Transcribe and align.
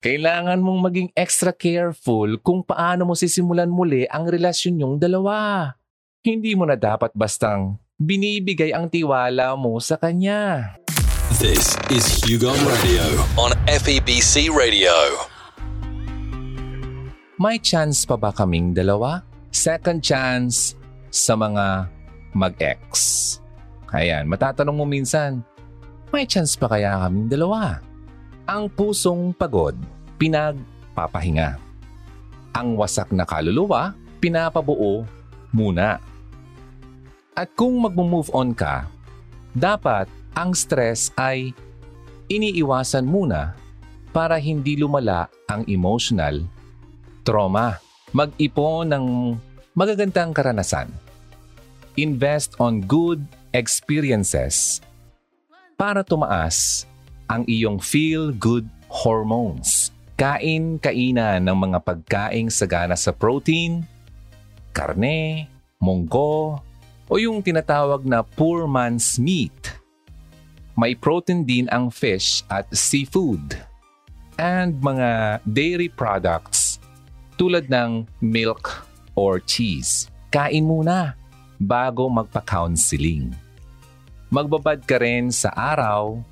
Kailangan 0.00 0.64
mong 0.64 0.80
maging 0.80 1.08
extra 1.12 1.52
careful 1.52 2.40
kung 2.40 2.64
paano 2.64 3.04
mo 3.04 3.12
sisimulan 3.12 3.68
muli 3.68 4.08
ang 4.08 4.32
relasyon 4.32 4.80
yung 4.80 4.94
dalawa. 4.96 5.76
Hindi 6.24 6.56
mo 6.56 6.64
na 6.64 6.72
dapat 6.72 7.12
bastang 7.12 7.76
binibigay 8.00 8.72
ang 8.72 8.88
tiwala 8.88 9.52
mo 9.60 9.76
sa 9.76 10.00
kanya. 10.00 10.72
This 11.36 11.76
is 11.92 12.08
Hugon 12.24 12.56
Radio 12.64 13.04
on 13.36 13.52
FEBC 13.68 14.48
Radio. 14.48 14.96
May 17.36 17.60
chance 17.60 18.08
pa 18.08 18.16
ba 18.16 18.32
kaming 18.32 18.72
dalawa? 18.72 19.20
Second 19.52 20.00
chance 20.00 20.80
sa 21.12 21.36
mga 21.36 21.92
mag-ex. 22.32 22.88
Ayan, 23.92 24.24
matatanong 24.32 24.80
mo 24.80 24.88
minsan, 24.88 25.44
may 26.08 26.24
chance 26.24 26.56
pa 26.56 26.72
kaya 26.72 26.96
kaming 27.04 27.28
dalawa? 27.28 27.89
Ang 28.48 28.72
pusong 28.72 29.36
pagod, 29.36 29.76
pinagpapahinga. 30.16 31.60
Ang 32.56 32.76
wasak 32.76 33.12
na 33.12 33.28
kaluluwa, 33.28 33.92
pinapabuo 34.20 35.04
muna. 35.52 36.00
At 37.36 37.48
kung 37.56 37.80
mag-move 37.80 38.28
on 38.36 38.52
ka, 38.52 38.88
dapat 39.56 40.06
ang 40.34 40.54
stress 40.54 41.10
ay 41.18 41.56
iniiwasan 42.30 43.06
muna 43.06 43.58
para 44.10 44.38
hindi 44.38 44.78
lumala 44.78 45.30
ang 45.46 45.66
emotional 45.66 46.42
trauma. 47.22 47.78
Mag-ipon 48.10 48.90
ng 48.90 49.06
magagandang 49.74 50.34
karanasan. 50.34 50.90
Invest 51.94 52.58
on 52.58 52.82
good 52.82 53.22
experiences 53.54 54.82
para 55.78 56.02
tumaas 56.02 56.89
ang 57.30 57.46
iyong 57.46 57.78
feel-good 57.78 58.66
hormones. 58.90 59.94
Kain-kainan 60.18 61.46
ng 61.46 61.58
mga 61.70 61.78
pagkaing 61.80 62.50
sagana 62.50 62.98
sa 62.98 63.14
protein, 63.14 63.86
karne, 64.74 65.46
munggo, 65.78 66.58
o 67.06 67.12
yung 67.16 67.38
tinatawag 67.40 68.02
na 68.02 68.26
poor 68.26 68.66
man's 68.66 69.16
meat. 69.16 69.78
May 70.74 70.98
protein 70.98 71.46
din 71.46 71.70
ang 71.70 71.88
fish 71.88 72.42
at 72.50 72.66
seafood 72.74 73.54
and 74.36 74.76
mga 74.82 75.40
dairy 75.46 75.88
products 75.88 76.82
tulad 77.38 77.70
ng 77.70 78.04
milk 78.20 78.84
or 79.14 79.38
cheese. 79.40 80.10
Kain 80.28 80.66
muna 80.66 81.16
bago 81.60 82.08
magpa-counseling. 82.08 83.32
Magbabad 84.30 84.86
ka 84.86 85.02
rin 85.02 85.28
sa 85.34 85.50
araw 85.52 86.22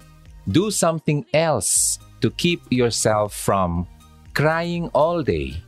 do 0.48 0.72
something 0.72 1.28
else 1.36 2.00
to 2.24 2.32
keep 2.32 2.64
yourself 2.72 3.36
from 3.36 3.84
crying 4.32 4.88
all 4.96 5.20
day 5.20 5.60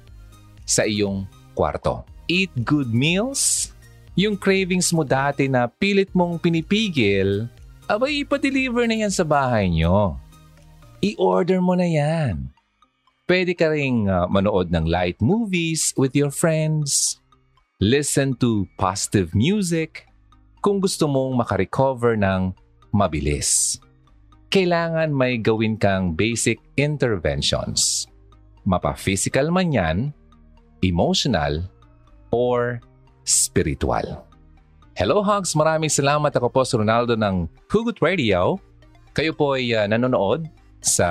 sa 0.64 0.88
iyong 0.88 1.28
kwarto. 1.52 2.02
Eat 2.26 2.50
good 2.64 2.88
meals. 2.90 3.70
Yung 4.16 4.40
cravings 4.40 4.90
mo 4.90 5.04
dati 5.04 5.46
na 5.46 5.68
pilit 5.68 6.10
mong 6.16 6.40
pinipigil, 6.40 7.46
abay 7.86 8.24
ipa-deliver 8.24 8.88
na 8.88 9.06
yan 9.06 9.12
sa 9.12 9.22
bahay 9.22 9.68
nyo. 9.68 10.16
I-order 11.04 11.60
mo 11.60 11.76
na 11.76 11.86
yan. 11.86 12.50
Pwede 13.24 13.54
ka 13.54 13.70
rin 13.70 14.10
uh, 14.10 14.26
manood 14.26 14.74
ng 14.74 14.90
light 14.90 15.16
movies 15.22 15.94
with 15.94 16.16
your 16.18 16.34
friends. 16.34 17.20
Listen 17.80 18.36
to 18.42 18.66
positive 18.76 19.32
music 19.32 20.04
kung 20.60 20.82
gusto 20.82 21.08
mong 21.08 21.40
makarecover 21.40 22.18
ng 22.18 22.52
mabilis 22.92 23.80
kailangan 24.50 25.14
may 25.14 25.38
gawin 25.38 25.78
kang 25.78 26.18
basic 26.18 26.58
interventions. 26.74 28.10
Mapa-physical 28.66 29.48
man 29.54 29.70
yan, 29.70 29.98
emotional, 30.82 31.62
or 32.34 32.82
spiritual. 33.22 34.26
Hello 34.98 35.22
Hogs! 35.22 35.54
Maraming 35.54 35.88
salamat. 35.88 36.34
Ako 36.34 36.50
po 36.50 36.66
si 36.66 36.74
Ronaldo 36.74 37.14
ng 37.14 37.46
Hugot 37.70 38.02
Radio. 38.02 38.58
Kayo 39.14 39.32
po 39.38 39.54
ay 39.54 39.70
uh, 39.70 39.86
nanonood 39.86 40.50
sa 40.82 41.08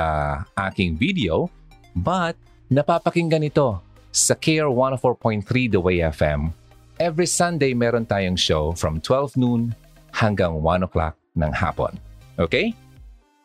aking 0.59 0.99
video 0.99 1.47
but 1.95 2.35
napapakinggan 2.67 3.47
ito 3.47 3.79
sa 4.11 4.35
Care 4.35 4.67
104.3 4.67 5.47
The 5.73 5.79
Way 5.79 6.03
FM. 6.11 6.51
Every 6.99 7.25
Sunday 7.25 7.71
meron 7.71 8.03
tayong 8.03 8.35
show 8.35 8.75
from 8.75 8.99
12 8.99 9.39
noon 9.39 9.71
hanggang 10.11 10.59
1 10.59 10.83
o'clock 10.83 11.15
ng 11.39 11.51
hapon. 11.55 11.95
Okay? 12.35 12.75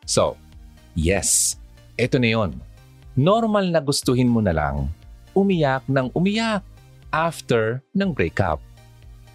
So, 0.05 0.37
yes, 0.93 1.57
ito 1.97 2.21
na 2.21 2.29
yun. 2.29 2.51
Normal 3.17 3.69
na 3.73 3.81
gustuhin 3.81 4.29
mo 4.29 4.39
na 4.39 4.53
lang 4.53 4.89
umiyak 5.35 5.83
ng 5.91 6.09
umiyak 6.15 6.63
after 7.11 7.83
ng 7.91 8.15
breakup. 8.15 8.63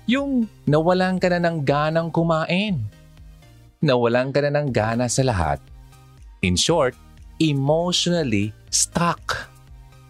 Yung 0.09 0.49
nawalan 0.67 1.21
ka 1.21 1.31
na 1.31 1.39
ng 1.39 1.63
ganang 1.63 2.11
kumain. 2.11 2.81
Nawalan 3.85 4.33
ka 4.33 4.43
na 4.43 4.51
ng 4.51 4.69
gana 4.73 5.07
sa 5.07 5.23
lahat. 5.23 5.61
In 6.43 6.57
short, 6.57 6.97
emotionally 7.39 8.51
stuck. 8.73 9.53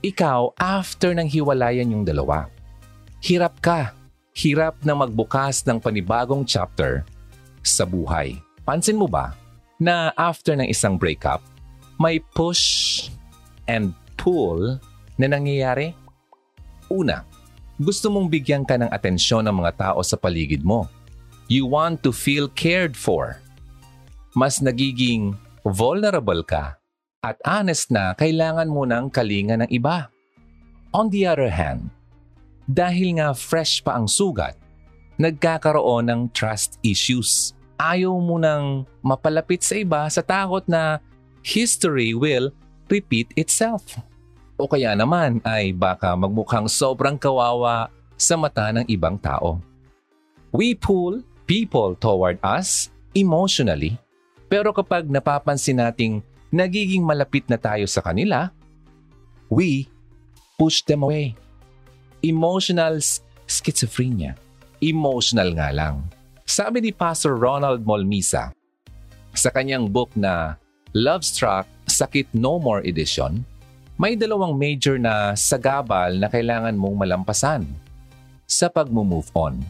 Ikaw, 0.00 0.56
after 0.56 1.12
ng 1.12 1.28
hiwalayan 1.28 1.92
yung 1.92 2.06
dalawa, 2.06 2.48
hirap 3.20 3.60
ka. 3.60 3.92
Hirap 4.32 4.80
na 4.86 4.96
magbukas 4.96 5.66
ng 5.66 5.82
panibagong 5.82 6.46
chapter 6.46 7.04
sa 7.60 7.84
buhay. 7.84 8.40
Pansin 8.64 8.96
mo 8.96 9.10
ba, 9.10 9.36
na 9.80 10.12
after 10.20 10.52
ng 10.54 10.68
isang 10.68 11.00
breakup, 11.00 11.40
may 11.96 12.20
push 12.36 13.08
and 13.64 13.96
pull 14.20 14.76
na 15.16 15.26
nangyayari? 15.26 15.96
Una, 16.92 17.24
gusto 17.80 18.12
mong 18.12 18.28
bigyan 18.28 18.68
ka 18.68 18.76
ng 18.76 18.92
atensyon 18.92 19.48
ng 19.48 19.56
mga 19.64 19.72
tao 19.80 20.04
sa 20.04 20.20
paligid 20.20 20.60
mo. 20.60 20.84
You 21.48 21.64
want 21.64 22.04
to 22.04 22.12
feel 22.12 22.46
cared 22.52 22.92
for. 22.94 23.40
Mas 24.36 24.60
nagiging 24.60 25.34
vulnerable 25.66 26.44
ka 26.44 26.78
at 27.24 27.40
honest 27.44 27.88
na 27.88 28.12
kailangan 28.14 28.68
mo 28.70 28.84
ng 28.84 29.08
kalinga 29.10 29.64
ng 29.64 29.70
iba. 29.72 30.12
On 30.92 31.08
the 31.08 31.26
other 31.26 31.50
hand, 31.50 31.90
dahil 32.70 33.18
nga 33.18 33.34
fresh 33.34 33.82
pa 33.82 33.98
ang 33.98 34.06
sugat, 34.06 34.54
nagkakaroon 35.20 36.08
ng 36.08 36.20
trust 36.32 36.80
issues 36.80 37.52
ayaw 37.80 38.12
mo 38.20 38.36
nang 38.36 38.84
mapalapit 39.00 39.64
sa 39.64 39.80
iba 39.80 40.04
sa 40.12 40.20
takot 40.20 40.60
na 40.68 41.00
history 41.40 42.12
will 42.12 42.52
repeat 42.92 43.32
itself. 43.40 43.96
O 44.60 44.68
kaya 44.68 44.92
naman 44.92 45.40
ay 45.40 45.72
baka 45.72 46.12
magmukhang 46.12 46.68
sobrang 46.68 47.16
kawawa 47.16 47.88
sa 48.20 48.36
mata 48.36 48.68
ng 48.68 48.84
ibang 48.92 49.16
tao. 49.16 49.64
We 50.52 50.76
pull 50.76 51.24
people 51.48 51.96
toward 51.96 52.36
us 52.44 52.92
emotionally, 53.16 53.96
pero 54.52 54.76
kapag 54.76 55.08
napapansin 55.08 55.80
nating 55.80 56.20
nagiging 56.52 57.00
malapit 57.00 57.48
na 57.48 57.56
tayo 57.56 57.88
sa 57.88 58.04
kanila, 58.04 58.52
we 59.48 59.88
push 60.60 60.84
them 60.84 61.08
away. 61.08 61.32
Emotional 62.20 63.00
schizophrenia. 63.48 64.36
Emotional 64.84 65.56
nga 65.56 65.72
lang. 65.72 66.04
Sabi 66.50 66.82
ni 66.82 66.90
Pastor 66.90 67.38
Ronald 67.38 67.86
Molmisa 67.86 68.50
sa 69.30 69.54
kanyang 69.54 69.86
book 69.86 70.10
na 70.18 70.58
Love 70.98 71.22
Struck 71.22 71.62
Sakit 71.86 72.26
No 72.34 72.58
More 72.58 72.82
Edition, 72.82 73.46
may 73.94 74.18
dalawang 74.18 74.58
major 74.58 74.98
na 74.98 75.38
sagabal 75.38 76.18
na 76.18 76.26
kailangan 76.26 76.74
mong 76.74 77.06
malampasan 77.06 77.70
sa 78.50 78.66
pag-move 78.66 79.30
on. 79.38 79.62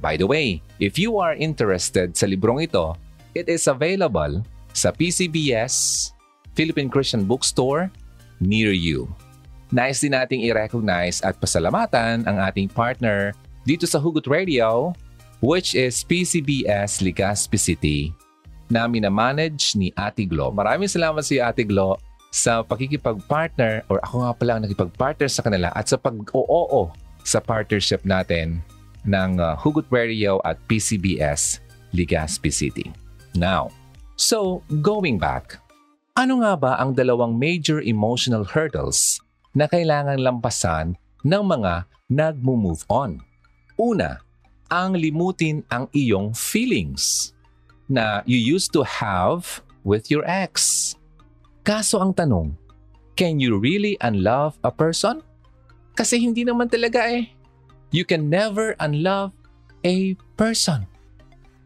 By 0.00 0.16
the 0.16 0.24
way, 0.24 0.64
if 0.80 0.96
you 0.96 1.20
are 1.20 1.36
interested 1.36 2.16
sa 2.16 2.24
librong 2.24 2.64
ito, 2.64 2.96
it 3.36 3.52
is 3.52 3.68
available 3.68 4.40
sa 4.72 4.88
PCBS, 4.88 6.08
Philippine 6.56 6.88
Christian 6.88 7.28
Bookstore, 7.28 7.92
near 8.40 8.72
you. 8.72 9.12
Nice 9.68 10.00
din 10.00 10.16
nating 10.16 10.40
i-recognize 10.48 11.20
at 11.20 11.36
pasalamatan 11.36 12.24
ang 12.24 12.40
ating 12.48 12.72
partner 12.72 13.36
dito 13.68 13.84
sa 13.84 14.00
Hugot 14.00 14.24
Radio 14.24 14.96
which 15.40 15.78
is 15.78 16.02
PCBS 16.02 17.02
Legazpi 17.02 17.58
City 17.58 18.00
na 18.68 18.84
minamanage 18.84 19.72
ni 19.78 19.94
Ate 19.96 20.28
Glo. 20.28 20.52
Maraming 20.52 20.90
salamat 20.90 21.24
si 21.24 21.40
Ate 21.40 21.64
Glo 21.64 21.96
sa 22.28 22.60
pakikipag-partner 22.60 23.88
or 23.88 23.98
ako 24.04 24.14
nga 24.24 24.32
pala 24.36 24.50
ang 24.58 24.62
nakipag-partner 24.68 25.28
sa 25.30 25.40
kanila 25.40 25.72
at 25.72 25.88
sa 25.88 25.96
pag-oo 25.96 26.92
sa 27.24 27.40
partnership 27.40 28.04
natin 28.04 28.60
ng 29.08 29.40
uh, 29.40 29.56
Hugot 29.56 29.88
Radio 29.88 30.36
at 30.44 30.60
PCBS 30.68 31.64
Legazpi 31.96 32.52
City. 32.52 32.92
Now, 33.32 33.72
so 34.20 34.60
going 34.84 35.16
back, 35.16 35.56
ano 36.18 36.44
nga 36.44 36.52
ba 36.58 36.72
ang 36.76 36.92
dalawang 36.92 37.38
major 37.38 37.80
emotional 37.80 38.44
hurdles 38.44 39.22
na 39.56 39.64
kailangan 39.70 40.20
lampasan 40.20 40.98
ng 41.24 41.44
mga 41.46 41.88
nag-move 42.12 42.84
on? 42.92 43.22
Una, 43.80 44.20
ang 44.68 44.96
limutin 44.96 45.64
ang 45.72 45.88
iyong 45.96 46.36
feelings 46.36 47.32
na 47.88 48.20
you 48.28 48.36
used 48.36 48.72
to 48.76 48.84
have 48.84 49.64
with 49.84 50.12
your 50.12 50.24
ex. 50.28 50.92
Kaso 51.64 52.00
ang 52.00 52.12
tanong, 52.12 52.52
can 53.16 53.40
you 53.40 53.56
really 53.56 53.96
unlove 54.04 54.56
a 54.64 54.72
person? 54.72 55.24
Kasi 55.96 56.20
hindi 56.20 56.44
naman 56.44 56.68
talaga 56.68 57.08
eh. 57.08 57.32
You 57.90 58.04
can 58.04 58.28
never 58.28 58.76
unlove 58.78 59.32
a 59.84 60.12
person. 60.36 60.84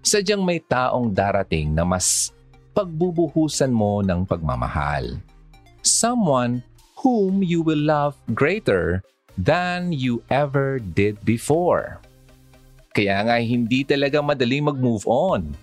Sadyang 0.02 0.46
may 0.46 0.62
taong 0.62 1.10
darating 1.14 1.74
na 1.74 1.82
mas 1.82 2.30
pagbubuhusan 2.74 3.70
mo 3.70 4.00
ng 4.02 4.26
pagmamahal. 4.26 5.18
Someone 5.82 6.62
whom 7.02 7.42
you 7.42 7.66
will 7.66 7.82
love 7.82 8.14
greater 8.34 9.02
than 9.34 9.90
you 9.90 10.22
ever 10.30 10.78
did 10.78 11.18
before. 11.26 11.98
Kaya 12.92 13.24
nga 13.24 13.40
hindi 13.40 13.88
talaga 13.88 14.20
madaling 14.20 14.68
mag-move 14.68 15.08
on. 15.08 15.56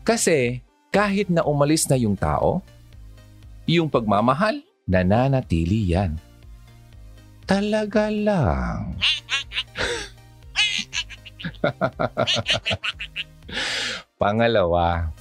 Kasi 0.00 0.64
kahit 0.88 1.28
na 1.28 1.44
umalis 1.44 1.84
na 1.84 2.00
yung 2.00 2.16
tao, 2.16 2.64
yung 3.68 3.92
pagmamahal, 3.92 4.64
nananatili 4.88 5.92
yan. 5.92 6.16
Talaga 7.44 8.08
lang. 8.08 8.96
Pangalawa, 14.20 15.12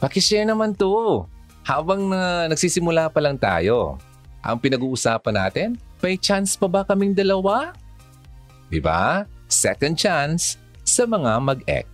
pakishare 0.00 0.48
naman 0.48 0.72
to. 0.72 1.28
Habang 1.68 2.08
na 2.08 2.48
nagsisimula 2.48 3.12
pa 3.12 3.20
lang 3.20 3.36
tayo, 3.36 4.00
ang 4.40 4.56
pinag-uusapan 4.56 5.36
natin, 5.36 5.76
may 6.00 6.16
chance 6.16 6.56
pa 6.56 6.64
ba 6.64 6.80
kaming 6.80 7.12
dalawa? 7.12 7.76
Diba? 8.72 9.28
Second 9.52 9.92
chance 9.92 10.56
sa 10.88 11.04
mga 11.04 11.36
mag-ex. 11.44 11.86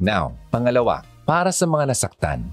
Now, 0.00 0.32
pangalawa, 0.48 1.04
para 1.28 1.52
sa 1.52 1.68
mga 1.68 1.92
nasaktan. 1.92 2.48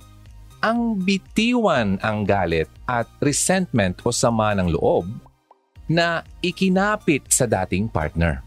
Ang 0.60 1.00
bitiwan 1.00 1.96
ang 2.04 2.28
galit 2.28 2.68
at 2.84 3.08
resentment 3.24 4.04
o 4.04 4.12
sama 4.12 4.52
ng 4.60 4.76
loob 4.76 5.08
na 5.88 6.22
ikinapit 6.44 7.24
sa 7.32 7.48
dating 7.48 7.88
partner. 7.88 8.44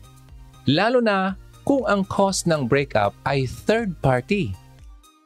Lalo 0.68 1.00
na 1.00 1.34
kung 1.64 1.82
ang 1.88 2.06
cause 2.06 2.46
ng 2.46 2.68
breakup 2.68 3.16
ay 3.26 3.48
third 3.48 3.96
party. 4.04 4.54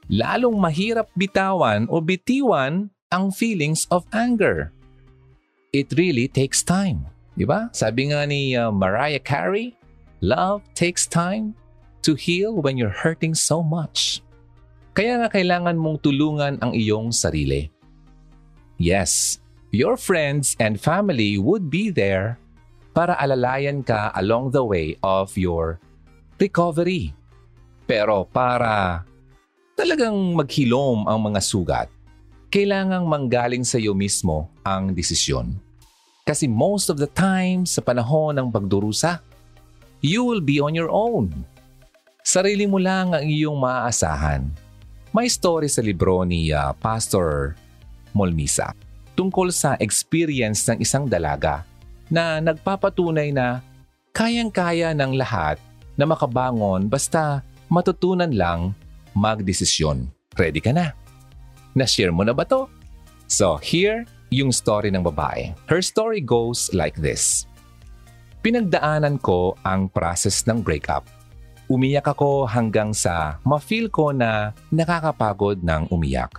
Lalong 0.06 0.56
mahirap 0.56 1.10
bitawan 1.18 1.90
o 1.90 1.98
bitiwan 1.98 2.88
ang 3.10 3.34
feelings 3.34 3.84
of 3.90 4.06
anger. 4.14 4.70
It 5.74 5.92
really 5.98 6.30
takes 6.30 6.62
time. 6.62 7.10
Di 7.36 7.44
ba? 7.44 7.68
Sabi 7.76 8.14
nga 8.14 8.24
ni 8.24 8.56
uh, 8.56 8.72
Mariah 8.72 9.20
Carey, 9.20 9.76
love 10.26 10.67
takes 10.75 11.06
time 11.06 11.55
to 12.02 12.19
heal 12.19 12.58
when 12.58 12.75
you're 12.75 12.90
hurting 12.90 13.31
so 13.31 13.62
much. 13.62 14.26
Kaya 14.99 15.23
nga 15.23 15.28
kailangan 15.31 15.78
mong 15.78 16.02
tulungan 16.02 16.58
ang 16.58 16.75
iyong 16.75 17.14
sarili. 17.14 17.70
Yes, 18.75 19.38
your 19.70 19.94
friends 19.94 20.58
and 20.58 20.82
family 20.82 21.38
would 21.38 21.70
be 21.70 21.94
there 21.94 22.43
para 22.90 23.14
alalayan 23.23 23.87
ka 23.87 24.11
along 24.19 24.50
the 24.50 24.64
way 24.67 24.99
of 25.06 25.31
your 25.38 25.78
recovery. 26.43 27.14
Pero 27.87 28.26
para 28.26 29.06
talagang 29.78 30.17
maghilom 30.34 31.06
ang 31.06 31.23
mga 31.23 31.40
sugat, 31.44 31.88
kailangang 32.50 33.06
manggaling 33.06 33.62
sa 33.62 33.78
iyo 33.78 33.94
mismo 33.94 34.50
ang 34.67 34.90
desisyon. 34.90 35.55
Kasi 36.26 36.50
most 36.50 36.90
of 36.90 36.99
the 36.99 37.06
time 37.06 37.62
sa 37.62 37.78
panahon 37.78 38.34
ng 38.34 38.49
pagdurusa, 38.50 39.23
you 40.00 40.25
will 40.25 40.43
be 40.43 40.60
on 40.60 40.76
your 40.76 40.93
own. 40.93 41.32
Sarili 42.26 42.66
mo 42.66 42.76
lang 42.76 43.14
ang 43.14 43.25
iyong 43.25 43.56
maaasahan 43.56 44.66
may 45.16 45.32
story 45.32 45.64
sa 45.64 45.81
libro 45.81 46.28
ni 46.28 46.52
uh, 46.52 46.76
Pastor 46.76 47.56
Molmisa 48.12 48.76
tungkol 49.16 49.48
sa 49.48 49.72
experience 49.81 50.69
ng 50.69 50.84
isang 50.84 51.08
dalaga 51.08 51.64
na 52.12 52.37
nagpapatunay 52.37 53.32
na 53.32 53.64
kayang-kaya 54.12 54.93
ng 54.93 55.16
lahat 55.16 55.56
na 55.96 56.04
makabangon 56.04 56.84
basta 56.84 57.40
matutunan 57.72 58.28
lang 58.28 58.76
magdesisyon. 59.16 60.04
Ready 60.37 60.60
ka 60.60 60.76
na? 60.76 60.92
Na-share 61.72 62.12
mo 62.12 62.20
na 62.20 62.37
ba 62.37 62.44
to? 62.44 62.69
So 63.25 63.56
here, 63.56 64.04
yung 64.28 64.52
story 64.52 64.92
ng 64.92 65.00
babae. 65.00 65.56
Her 65.64 65.81
story 65.81 66.20
goes 66.20 66.69
like 66.76 67.00
this. 67.00 67.49
Pinagdaanan 68.46 69.19
ko 69.19 69.58
ang 69.66 69.90
process 69.90 70.46
ng 70.46 70.62
breakup 70.62 71.10
Umiyak 71.66 72.06
ako 72.14 72.46
hanggang 72.46 72.94
sa 72.94 73.43
ma-feel 73.43 73.90
ko 73.90 74.14
na 74.14 74.54
nakakapagod 74.70 75.66
ng 75.66 75.90
umiyak. 75.90 76.38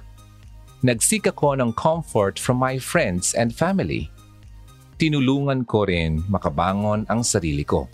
Nagsik 0.80 1.28
ako 1.28 1.60
ng 1.60 1.76
comfort 1.76 2.40
from 2.40 2.64
my 2.64 2.80
friends 2.80 3.36
and 3.36 3.52
family. 3.52 4.08
Tinulungan 4.96 5.68
ko 5.68 5.84
rin 5.84 6.24
makabangon 6.32 7.04
ang 7.12 7.28
sarili 7.28 7.68
ko. 7.68 7.92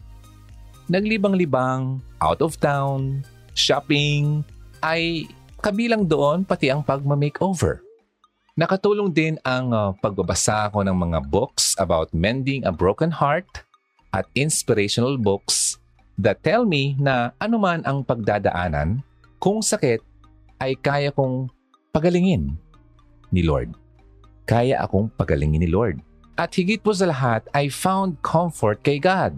Naglibang-libang, 0.93 1.97
out 2.21 2.37
of 2.45 2.61
town, 2.61 3.25
shopping, 3.57 4.45
ay 4.85 5.25
kabilang 5.57 6.05
doon 6.05 6.45
pati 6.45 6.69
ang 6.69 6.85
pagma-makeover. 6.85 7.81
Nakatulong 8.53 9.09
din 9.09 9.41
ang 9.41 9.73
uh, 9.73 9.89
pagbabasa 9.97 10.69
ko 10.69 10.85
ng 10.85 10.93
mga 10.93 11.25
books 11.33 11.73
about 11.81 12.13
mending 12.13 12.61
a 12.61 12.69
broken 12.69 13.09
heart 13.09 13.65
at 14.13 14.29
inspirational 14.37 15.17
books 15.17 15.81
that 16.21 16.45
tell 16.45 16.63
me 16.63 16.93
na 17.01 17.33
anuman 17.41 17.81
ang 17.83 18.05
pagdadaanan, 18.05 19.01
kung 19.41 19.59
sakit, 19.59 19.99
ay 20.61 20.77
kaya 20.79 21.09
kong 21.11 21.49
pagalingin 21.91 22.55
ni 23.33 23.41
Lord. 23.43 23.73
Kaya 24.45 24.79
akong 24.85 25.09
pagalingin 25.17 25.65
ni 25.65 25.67
Lord. 25.67 25.99
At 26.37 26.53
higit 26.53 26.81
po 26.81 26.93
sa 26.93 27.09
lahat, 27.09 27.45
I 27.51 27.69
found 27.69 28.21
comfort 28.23 28.81
kay 28.85 29.01
God. 29.01 29.37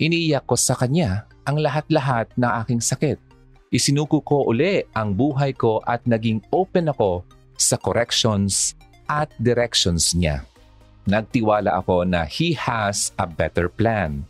Iniiyak 0.00 0.48
ko 0.48 0.56
sa 0.56 0.76
Kanya 0.76 1.28
ang 1.44 1.60
lahat-lahat 1.60 2.32
na 2.36 2.60
aking 2.62 2.80
sakit. 2.80 3.20
Isinuko 3.70 4.24
ko 4.24 4.48
uli 4.48 4.82
ang 4.96 5.14
buhay 5.14 5.52
ko 5.54 5.84
at 5.84 6.02
naging 6.08 6.40
open 6.50 6.90
ako 6.90 7.22
sa 7.60 7.76
corrections 7.76 8.74
at 9.06 9.30
directions 9.38 10.16
niya. 10.16 10.42
Nagtiwala 11.10 11.74
ako 11.82 12.06
na 12.06 12.22
He 12.22 12.54
has 12.54 13.10
a 13.18 13.26
better 13.26 13.66
plan 13.66 14.22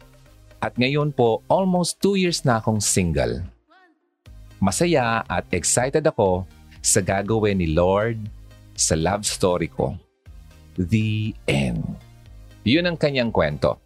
at 0.61 0.77
ngayon 0.77 1.17
po, 1.17 1.41
almost 1.49 2.05
2 2.05 2.21
years 2.21 2.45
na 2.45 2.61
akong 2.61 2.85
single. 2.85 3.41
Masaya 4.61 5.25
at 5.25 5.49
excited 5.57 6.05
ako 6.05 6.45
sa 6.85 7.01
gagawin 7.01 7.65
ni 7.65 7.73
Lord 7.73 8.21
sa 8.77 8.93
love 8.93 9.25
story 9.25 9.73
ko. 9.73 9.97
The 10.77 11.33
end. 11.49 11.81
Yun 12.69 12.93
ang 12.93 13.01
kanyang 13.01 13.33
kwento. 13.33 13.81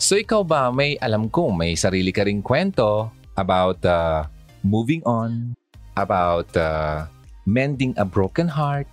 So 0.00 0.16
ikaw 0.16 0.48
ba 0.48 0.72
may 0.72 0.96
alam 0.96 1.28
ko 1.28 1.52
may 1.52 1.76
sarili 1.76 2.08
ka 2.08 2.24
ring 2.24 2.40
kwento 2.40 3.12
about 3.36 3.84
uh, 3.84 4.24
moving 4.64 5.04
on, 5.04 5.52
about 5.92 6.48
uh, 6.56 7.04
mending 7.44 7.92
a 8.00 8.04
broken 8.08 8.48
heart? 8.48 8.88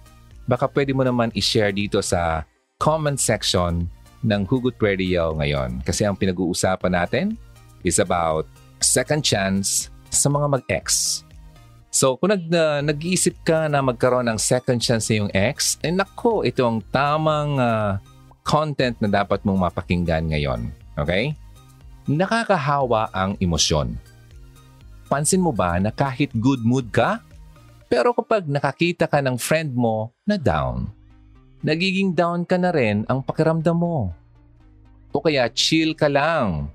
Baka 0.51 0.67
pwede 0.67 0.91
mo 0.91 1.07
naman 1.07 1.31
i-share 1.31 1.71
dito 1.71 2.03
sa 2.03 2.43
comment 2.79 3.15
section 3.15 3.87
ng 4.25 4.41
Hugot 4.49 4.75
Radio 4.83 5.31
ngayon 5.37 5.79
kasi 5.85 6.03
ang 6.03 6.19
pinag-uusapan 6.19 6.91
natin 6.91 7.25
is 7.87 8.01
about 8.01 8.49
second 8.83 9.23
chance 9.23 9.87
sa 10.11 10.27
mga 10.27 10.59
mag-ex. 10.59 11.21
So 11.95 12.19
kung 12.19 12.35
nag, 12.35 12.51
uh, 12.51 12.83
nag-iisip 12.83 13.39
ka 13.47 13.71
na 13.71 13.79
magkaroon 13.79 14.27
ng 14.27 14.39
second 14.41 14.83
chance 14.83 15.07
sa 15.07 15.15
iyong 15.15 15.31
ex, 15.31 15.79
eh 15.79 15.93
nako, 15.93 16.43
ito 16.43 16.67
ang 16.67 16.83
tamang 16.91 17.55
uh, 17.55 17.95
content 18.43 18.99
na 18.99 19.23
dapat 19.23 19.39
mong 19.47 19.71
mapakinggan 19.71 20.27
ngayon. 20.27 20.67
Okay? 20.99 21.31
Nakakahawa 22.11 23.07
ang 23.15 23.39
emosyon. 23.39 23.95
Pansin 25.07 25.39
mo 25.39 25.55
ba 25.55 25.79
na 25.79 25.95
kahit 25.95 26.35
good 26.35 26.59
mood 26.67 26.91
ka, 26.91 27.23
pero 27.87 28.11
kapag 28.11 28.43
nakakita 28.49 29.07
ka 29.07 29.23
ng 29.23 29.39
friend 29.39 29.71
mo 29.71 30.11
na 30.27 30.35
down, 30.35 30.91
nagiging 31.65 32.13
down 32.13 32.45
ka 32.45 32.61
na 32.61 32.69
rin 32.69 33.01
ang 33.09 33.25
pakiramdam 33.25 33.73
mo. 33.73 34.13
O 35.09 35.17
kaya 35.17 35.49
chill 35.49 35.97
ka 35.97 36.05
lang. 36.05 36.69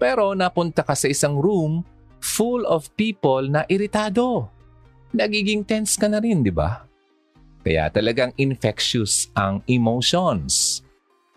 Pero 0.00 0.32
napunta 0.32 0.80
ka 0.80 0.96
sa 0.96 1.12
isang 1.12 1.36
room 1.36 1.84
full 2.24 2.64
of 2.64 2.88
people 2.96 3.44
na 3.44 3.68
iritado. 3.68 4.48
Nagiging 5.12 5.60
tense 5.68 6.00
ka 6.00 6.08
na 6.08 6.24
rin, 6.24 6.40
di 6.40 6.48
ba? 6.48 6.88
Kaya 7.60 7.92
talagang 7.92 8.32
infectious 8.40 9.28
ang 9.36 9.60
emotions. 9.68 10.80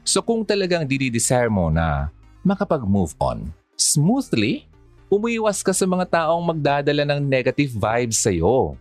So 0.07 0.24
kung 0.24 0.48
talagang 0.48 0.88
dididesire 0.88 1.51
mo 1.51 1.67
na 1.67 2.07
makapag-move 2.48 3.12
on 3.19 3.51
smoothly, 3.75 4.63
umiwas 5.12 5.60
ka 5.60 5.75
sa 5.75 5.83
mga 5.83 6.07
taong 6.07 6.43
magdadala 6.55 7.03
ng 7.03 7.19
negative 7.27 7.75
vibes 7.75 8.24
sa'yo. 8.24 8.79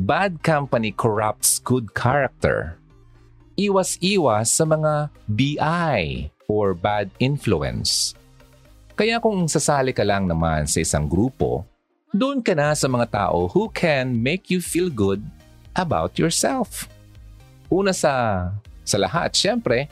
Bad 0.00 0.40
company 0.40 0.96
corrupts 0.96 1.60
good 1.60 1.92
character 1.92 2.79
iwas-iwas 3.60 4.48
sa 4.48 4.64
mga 4.64 5.12
BI 5.28 6.00
or 6.48 6.72
bad 6.72 7.12
influence. 7.20 8.16
Kaya 8.96 9.20
kung 9.20 9.44
sasali 9.48 9.92
ka 9.92 10.04
lang 10.04 10.24
naman 10.24 10.64
sa 10.64 10.80
isang 10.80 11.04
grupo, 11.04 11.64
doon 12.10 12.40
ka 12.40 12.56
na 12.56 12.72
sa 12.72 12.88
mga 12.88 13.06
tao 13.12 13.52
who 13.52 13.68
can 13.70 14.16
make 14.16 14.48
you 14.48 14.58
feel 14.64 14.88
good 14.88 15.20
about 15.76 16.16
yourself. 16.16 16.88
Una 17.70 17.94
sa 17.94 18.48
sa 18.82 18.98
lahat, 18.98 19.30
syempre, 19.36 19.86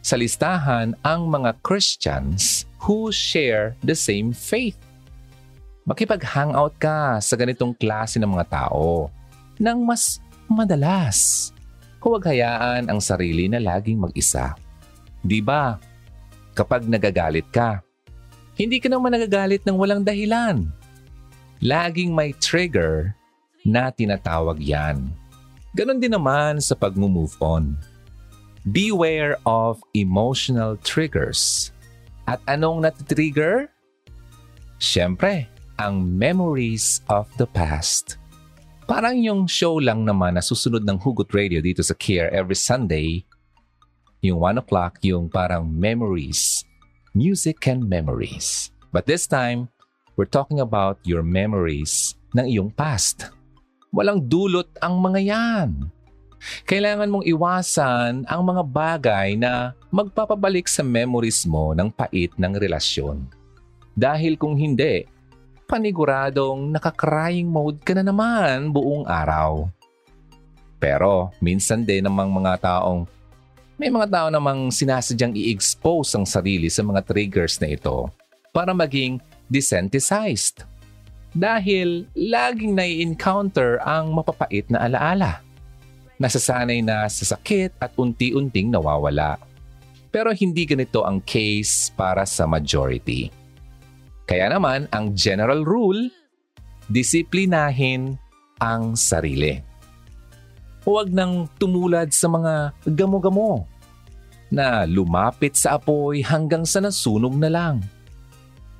sa 0.00 0.16
listahan 0.16 0.96
ang 1.04 1.28
mga 1.28 1.54
Christians 1.60 2.64
who 2.80 3.12
share 3.12 3.76
the 3.84 3.94
same 3.94 4.32
faith. 4.32 4.78
Makipag-hangout 5.84 6.74
ka 6.80 7.20
sa 7.20 7.34
ganitong 7.36 7.76
klase 7.76 8.16
ng 8.18 8.30
mga 8.32 8.46
tao 8.48 9.12
nang 9.60 9.84
mas 9.84 10.18
madalas. 10.48 11.50
Huwag 12.02 12.26
hayaan 12.26 12.90
ang 12.90 12.98
sarili 12.98 13.46
na 13.46 13.62
laging 13.62 14.02
mag-isa. 14.02 14.58
Di 15.22 15.38
ba? 15.38 15.78
Kapag 16.50 16.82
nagagalit 16.90 17.46
ka, 17.54 17.78
hindi 18.58 18.82
ka 18.82 18.90
naman 18.90 19.14
nagagalit 19.14 19.62
ng 19.62 19.78
walang 19.78 20.02
dahilan. 20.02 20.66
Laging 21.62 22.10
may 22.10 22.34
trigger 22.42 23.14
na 23.62 23.94
tinatawag 23.94 24.58
yan. 24.58 25.14
Ganon 25.78 26.02
din 26.02 26.12
naman 26.12 26.58
sa 26.58 26.74
pag-move 26.74 27.38
on. 27.38 27.78
Beware 28.66 29.38
of 29.46 29.78
emotional 29.94 30.74
triggers. 30.82 31.70
At 32.26 32.42
anong 32.50 32.82
natitrigger? 32.82 33.70
Siyempre, 34.82 35.46
ang 35.78 36.02
memories 36.02 36.98
of 37.06 37.30
the 37.38 37.46
past. 37.46 38.21
Parang 38.92 39.16
yung 39.16 39.48
show 39.48 39.80
lang 39.80 40.04
naman 40.04 40.36
na 40.36 40.44
susunod 40.44 40.84
ng 40.84 41.00
Hugot 41.00 41.32
Radio 41.32 41.64
dito 41.64 41.80
sa 41.80 41.96
Care 41.96 42.28
every 42.28 42.52
Sunday. 42.52 43.24
Yung 44.20 44.36
1 44.36 44.60
o'clock, 44.60 45.00
yung 45.00 45.32
parang 45.32 45.64
memories. 45.64 46.60
Music 47.16 47.56
and 47.72 47.88
memories. 47.88 48.68
But 48.92 49.08
this 49.08 49.24
time, 49.24 49.72
we're 50.20 50.28
talking 50.28 50.60
about 50.60 51.00
your 51.08 51.24
memories 51.24 52.20
ng 52.36 52.44
iyong 52.52 52.68
past. 52.68 53.32
Walang 53.96 54.28
dulot 54.28 54.68
ang 54.84 55.00
mga 55.00 55.20
yan. 55.24 55.88
Kailangan 56.68 57.08
mong 57.08 57.24
iwasan 57.24 58.28
ang 58.28 58.42
mga 58.44 58.60
bagay 58.60 59.40
na 59.40 59.72
magpapabalik 59.88 60.68
sa 60.68 60.84
memories 60.84 61.48
mo 61.48 61.72
ng 61.72 61.88
pait 61.88 62.36
ng 62.36 62.52
relasyon. 62.60 63.24
Dahil 63.96 64.36
kung 64.36 64.52
hindi, 64.52 65.08
paniguradong 65.72 66.68
nakakrying 66.68 67.48
mode 67.48 67.80
ka 67.80 67.96
na 67.96 68.04
naman 68.04 68.68
buong 68.68 69.08
araw. 69.08 69.72
Pero 70.76 71.32
minsan 71.40 71.80
din 71.80 72.04
namang 72.04 72.28
mga 72.28 72.60
taong 72.60 73.08
may 73.80 73.88
mga 73.88 74.12
tao 74.12 74.28
namang 74.28 74.68
sinasadyang 74.68 75.32
i-expose 75.32 76.12
ang 76.12 76.28
sarili 76.28 76.68
sa 76.68 76.84
mga 76.84 77.00
triggers 77.08 77.56
na 77.56 77.72
ito 77.72 78.12
para 78.52 78.76
maging 78.76 79.16
desensitized. 79.48 80.68
Dahil 81.32 82.04
laging 82.12 82.76
nai-encounter 82.76 83.80
ang 83.80 84.12
mapapait 84.12 84.68
na 84.68 84.84
alaala. 84.84 85.40
Nasasanay 86.20 86.84
na 86.84 87.08
sa 87.08 87.32
sakit 87.32 87.80
at 87.80 87.96
unti-unting 87.96 88.68
nawawala. 88.68 89.40
Pero 90.12 90.28
hindi 90.36 90.68
ganito 90.68 91.08
ang 91.08 91.24
case 91.24 91.88
para 91.96 92.28
sa 92.28 92.44
majority. 92.44 93.41
Kaya 94.32 94.48
naman, 94.48 94.88
ang 94.96 95.12
general 95.12 95.60
rule, 95.60 96.08
disiplinahin 96.88 98.16
ang 98.56 98.96
sarili. 98.96 99.60
Huwag 100.88 101.12
nang 101.12 101.52
tumulad 101.60 102.08
sa 102.16 102.32
mga 102.32 102.72
gamo-gamo 102.88 103.68
na 104.48 104.88
lumapit 104.88 105.52
sa 105.60 105.76
apoy 105.76 106.24
hanggang 106.24 106.64
sa 106.64 106.80
nasunog 106.80 107.36
na 107.36 107.52
lang. 107.52 107.84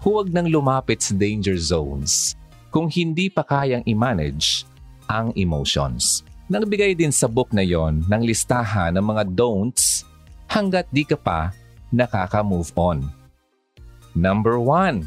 Huwag 0.00 0.32
nang 0.32 0.48
lumapit 0.48 1.04
sa 1.04 1.12
danger 1.12 1.60
zones 1.60 2.32
kung 2.72 2.88
hindi 2.88 3.28
pa 3.28 3.44
kayang 3.44 3.84
i-manage 3.84 4.64
ang 5.04 5.36
emotions. 5.36 6.24
Nagbigay 6.48 6.96
din 6.96 7.12
sa 7.12 7.28
book 7.28 7.52
na 7.52 7.60
yon 7.60 8.00
ng 8.08 8.22
listahan 8.24 8.96
ng 8.96 9.04
mga 9.04 9.36
don'ts 9.36 10.08
hanggat 10.48 10.88
di 10.88 11.04
ka 11.04 11.20
pa 11.20 11.52
nakaka-move 11.92 12.72
on. 12.72 13.04
Number 14.16 14.56
one, 14.56 15.04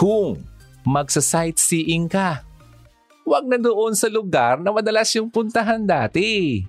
kung 0.00 0.40
magsa-sightseeing 0.88 2.08
ka, 2.08 2.40
huwag 3.20 3.44
na 3.44 3.60
doon 3.60 3.92
sa 3.92 4.08
lugar 4.08 4.56
na 4.56 4.72
madalas 4.72 5.12
yung 5.12 5.28
puntahan 5.28 5.84
dati. 5.84 6.64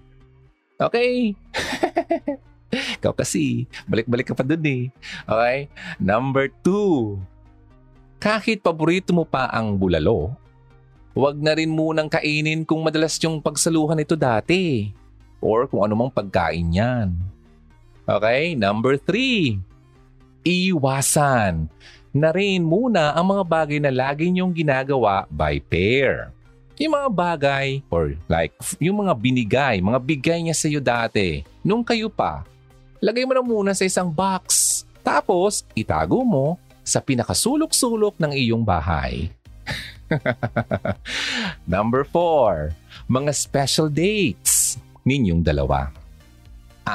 Okay? 0.76 1.32
Ikaw 3.00 3.16
kasi, 3.16 3.72
balik-balik 3.88 4.28
ka 4.28 4.36
pa 4.36 4.44
dun 4.44 4.68
eh. 4.68 4.92
Okay? 5.24 5.72
Number 5.96 6.52
two, 6.60 7.24
kahit 8.20 8.60
paborito 8.60 9.16
mo 9.16 9.24
pa 9.24 9.48
ang 9.48 9.80
bulalo, 9.80 10.36
huwag 11.16 11.40
na 11.40 11.56
rin 11.56 11.72
munang 11.72 12.12
kainin 12.12 12.68
kung 12.68 12.84
madalas 12.84 13.16
yung 13.24 13.40
pagsaluhan 13.40 14.04
ito 14.04 14.20
dati. 14.20 14.92
Or 15.40 15.72
kung 15.72 15.88
anumang 15.88 16.12
pagkain 16.12 16.68
yan. 16.76 17.16
Okay? 18.04 18.60
Number 18.60 19.00
three, 19.00 19.56
iwasan 20.44 21.72
na 22.12 22.30
rin 22.36 22.60
muna 22.64 23.16
ang 23.16 23.32
mga 23.32 23.44
bagay 23.48 23.80
na 23.80 23.92
lagi 23.92 24.28
niyong 24.28 24.52
ginagawa 24.52 25.24
by 25.32 25.64
pair. 25.64 26.32
Yung 26.76 26.98
mga 26.98 27.10
bagay 27.14 27.68
or 27.88 28.18
like 28.28 28.52
yung 28.84 29.06
mga 29.06 29.14
binigay, 29.16 29.76
mga 29.80 30.00
bigay 30.02 30.40
niya 30.44 30.56
sa 30.56 30.68
iyo 30.68 30.84
dati 30.84 31.46
nung 31.64 31.86
kayo 31.86 32.12
pa, 32.12 32.44
lagay 33.00 33.24
mo 33.24 33.34
na 33.38 33.44
muna 33.44 33.72
sa 33.72 33.88
isang 33.88 34.10
box. 34.12 34.82
Tapos, 35.02 35.66
itago 35.74 36.22
mo 36.22 36.60
sa 36.82 37.02
pinakasulok-sulok 37.02 38.18
ng 38.22 38.32
iyong 38.38 38.62
bahay. 38.62 39.30
Number 41.74 42.04
four, 42.06 42.76
mga 43.08 43.32
special 43.34 43.88
dates 43.90 44.78
ninyong 45.06 45.42
dalawa 45.42 46.01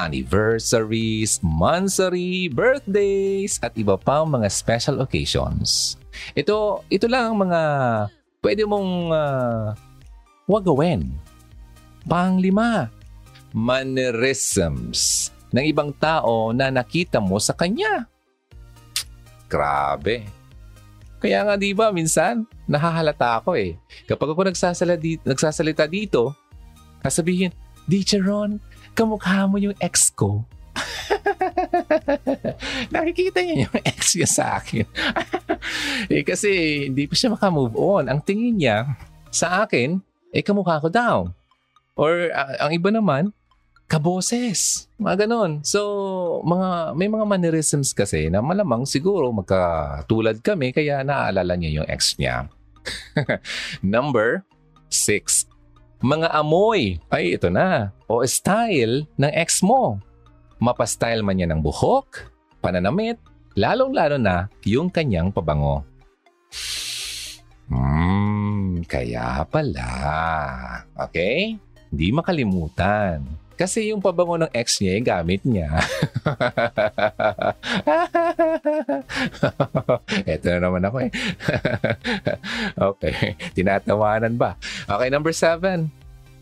anniversaries, 0.05 1.41
monthsary, 1.41 2.53
birthdays, 2.53 3.57
at 3.65 3.73
iba 3.73 3.97
pang 3.97 4.29
mga 4.29 4.45
special 4.53 5.01
occasions. 5.01 5.97
Ito, 6.37 6.85
ito 6.93 7.09
lang 7.09 7.33
ang 7.33 7.37
mga 7.49 7.61
pwede 8.45 8.63
mong 8.69 8.91
uh, 9.09 9.73
wag 10.45 10.63
gawin. 10.65 11.09
Panglima, 12.05 12.93
mannerisms 13.51 15.33
ng 15.51 15.65
ibang 15.65 15.91
tao 15.97 16.53
na 16.53 16.69
nakita 16.69 17.17
mo 17.17 17.41
sa 17.41 17.57
kanya. 17.57 18.05
Grabe. 19.47 20.27
Kaya 21.17 21.41
nga 21.41 21.55
di 21.57 21.73
ba 21.73 21.89
minsan 21.89 22.45
nahahalata 22.69 23.41
ako 23.41 23.57
eh. 23.57 23.73
Kapag 24.05 24.29
ako 24.31 24.53
nagsasalita 24.53 24.99
dito, 25.01 25.21
nagsasalita 25.25 25.89
dito, 25.89 26.37
kasabihin, 27.01 27.49
DJ 27.89 28.21
Ron, 28.21 28.61
kamukha 28.97 29.45
mo 29.45 29.61
yung 29.61 29.77
ex 29.77 30.09
ko. 30.09 30.41
Nakikita 32.93 33.45
niya 33.45 33.69
yung 33.69 33.77
ex 33.85 34.17
niya 34.17 34.29
sa 34.29 34.45
akin. 34.57 34.85
eh, 36.13 36.25
kasi 36.25 36.49
hindi 36.89 37.05
pa 37.05 37.13
siya 37.13 37.37
makamove 37.37 37.77
on. 37.77 38.09
Ang 38.09 38.19
tingin 38.25 38.57
niya 38.57 38.89
sa 39.29 39.61
akin, 39.61 40.01
eh 40.33 40.41
kamukha 40.41 40.81
ko 40.81 40.89
daw. 40.89 41.29
Or 41.93 42.33
uh, 42.33 42.57
ang 42.57 42.73
iba 42.73 42.89
naman, 42.89 43.29
kaboses. 43.85 44.89
Mga 44.97 45.29
ganon. 45.29 45.61
So, 45.61 46.41
mga, 46.41 46.97
may 46.97 47.07
mga 47.07 47.25
mannerisms 47.25 47.93
kasi 47.93 48.33
na 48.33 48.41
malamang 48.41 48.89
siguro 48.89 49.29
magkatulad 49.29 50.41
kami 50.41 50.73
kaya 50.73 51.05
naaalala 51.05 51.53
niya 51.53 51.81
yung 51.81 51.87
ex 51.87 52.17
niya. 52.17 52.49
Number 53.83 54.47
six, 54.89 55.45
mga 56.01 56.29
amoy. 56.33 57.01
Ay, 57.09 57.37
ito 57.37 57.49
na. 57.49 57.91
O 58.05 58.21
style 58.25 59.09
ng 59.17 59.31
ex 59.33 59.65
mo. 59.65 59.97
Mapastyle 60.57 61.21
man 61.21 61.37
niya 61.37 61.49
ng 61.53 61.61
buhok, 61.61 62.33
pananamit, 62.61 63.21
lalong-lalo 63.53 64.17
na 64.17 64.49
yung 64.65 64.89
kanyang 64.89 65.29
pabango. 65.29 65.85
Hmm, 67.69 68.81
kaya 68.89 69.45
pala. 69.49 69.89
Okay? 70.97 71.61
Hindi 71.93 72.07
makalimutan. 72.09 73.21
Kasi 73.57 73.89
yung 73.89 74.01
pabango 74.01 74.37
ng 74.37 74.53
ex 74.53 74.81
niya, 74.81 74.97
yung 74.97 75.07
gamit 75.09 75.41
niya. 75.41 75.69
Ito 80.33 80.45
na 80.53 80.59
naman 80.69 80.83
ako 80.85 80.97
eh. 81.07 81.11
okay, 82.93 83.35
tinatawanan 83.57 84.37
ba? 84.37 84.55
Okay, 84.85 85.09
number 85.09 85.33
seven. 85.33 85.89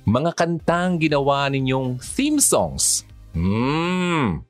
Mga 0.06 0.32
kantang 0.38 1.02
ginawa 1.02 1.50
ninyong 1.50 1.98
theme 1.98 2.38
songs. 2.38 3.08
Hmm. 3.34 4.46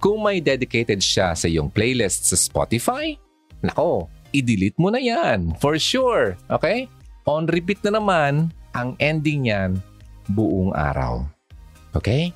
Kung 0.00 0.24
may 0.24 0.40
dedicated 0.40 1.00
siya 1.00 1.36
sa 1.36 1.46
iyong 1.48 1.68
playlist 1.68 2.28
sa 2.28 2.36
Spotify, 2.36 3.16
nako, 3.60 4.08
i-delete 4.32 4.76
mo 4.80 4.88
na 4.92 5.00
yan. 5.00 5.52
For 5.60 5.76
sure. 5.80 6.36
Okay? 6.48 6.88
On 7.26 7.44
repeat 7.48 7.82
na 7.84 7.98
naman 7.98 8.52
ang 8.76 8.94
ending 9.00 9.48
niyan 9.48 9.80
buong 10.30 10.76
araw. 10.76 11.24
Okay? 11.96 12.30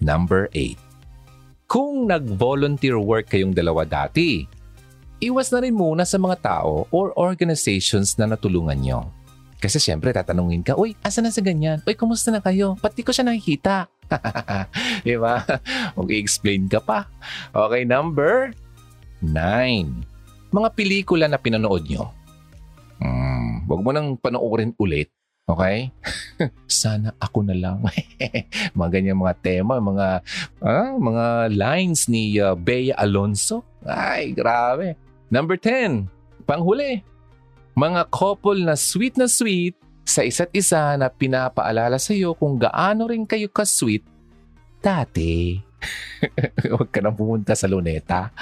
Number 0.00 0.48
8. 0.54 0.87
Kung 1.68 2.08
nag-volunteer 2.08 2.96
work 2.96 3.28
kayong 3.28 3.52
dalawa 3.52 3.84
dati, 3.84 4.48
iwas 5.20 5.52
na 5.52 5.60
rin 5.60 5.76
muna 5.76 6.08
sa 6.08 6.16
mga 6.16 6.36
tao 6.40 6.88
or 6.88 7.12
organizations 7.20 8.16
na 8.16 8.24
natulungan 8.24 8.80
nyo. 8.80 9.00
Kasi 9.60 9.76
siyempre 9.76 10.16
tatanungin 10.16 10.64
ka, 10.64 10.80
Uy, 10.80 10.96
asa 11.04 11.20
na 11.20 11.28
sa 11.28 11.44
ganyan? 11.44 11.84
Uy, 11.84 11.92
kumusta 11.92 12.32
na 12.32 12.40
kayo? 12.40 12.72
Ba't 12.80 12.96
di 12.96 13.04
ko 13.04 13.12
siya 13.12 13.28
nakikita? 13.28 13.84
Di 15.04 15.20
ba? 15.20 15.44
Mag-explain 15.92 16.72
ka 16.72 16.80
pa. 16.80 17.04
Okay, 17.52 17.84
number 17.84 18.56
nine. 19.20 20.08
Mga 20.48 20.72
pelikula 20.72 21.28
na 21.28 21.36
pinanood 21.36 21.84
nyo. 21.84 22.16
Hmm, 22.96 23.68
wag 23.68 23.84
mo 23.84 23.92
nang 23.92 24.16
panoorin 24.16 24.72
ulit. 24.80 25.12
Okay? 25.48 25.88
Sana 26.68 27.16
ako 27.16 27.48
na 27.48 27.56
lang. 27.56 27.80
mga 28.76 28.90
ganyan 28.92 29.16
mga 29.16 29.36
tema, 29.40 29.80
mga 29.80 30.20
ah, 30.60 30.92
mga 31.00 31.48
lines 31.56 32.04
ni 32.06 32.36
uh, 32.36 32.52
Bea 32.52 32.92
Alonso. 33.00 33.64
Ay, 33.88 34.36
grabe. 34.36 34.92
Number 35.32 35.56
10, 35.56 36.04
panghuli. 36.44 37.00
Mga 37.72 38.12
couple 38.12 38.60
na 38.60 38.76
sweet 38.76 39.16
na 39.16 39.24
sweet 39.24 39.72
sa 40.08 40.24
isa't 40.24 40.52
isa 40.56 40.96
na 40.96 41.12
pinapaalala 41.12 42.00
sa 42.00 42.16
iyo 42.16 42.32
kung 42.32 42.56
gaano 42.56 43.04
rin 43.08 43.28
kayo 43.28 43.48
ka-sweet 43.52 44.04
dati. 44.80 45.67
Huwag 46.74 46.90
ka 46.90 46.98
nang 46.98 47.14
pumunta 47.14 47.54
sa 47.54 47.70
luneta. 47.70 48.34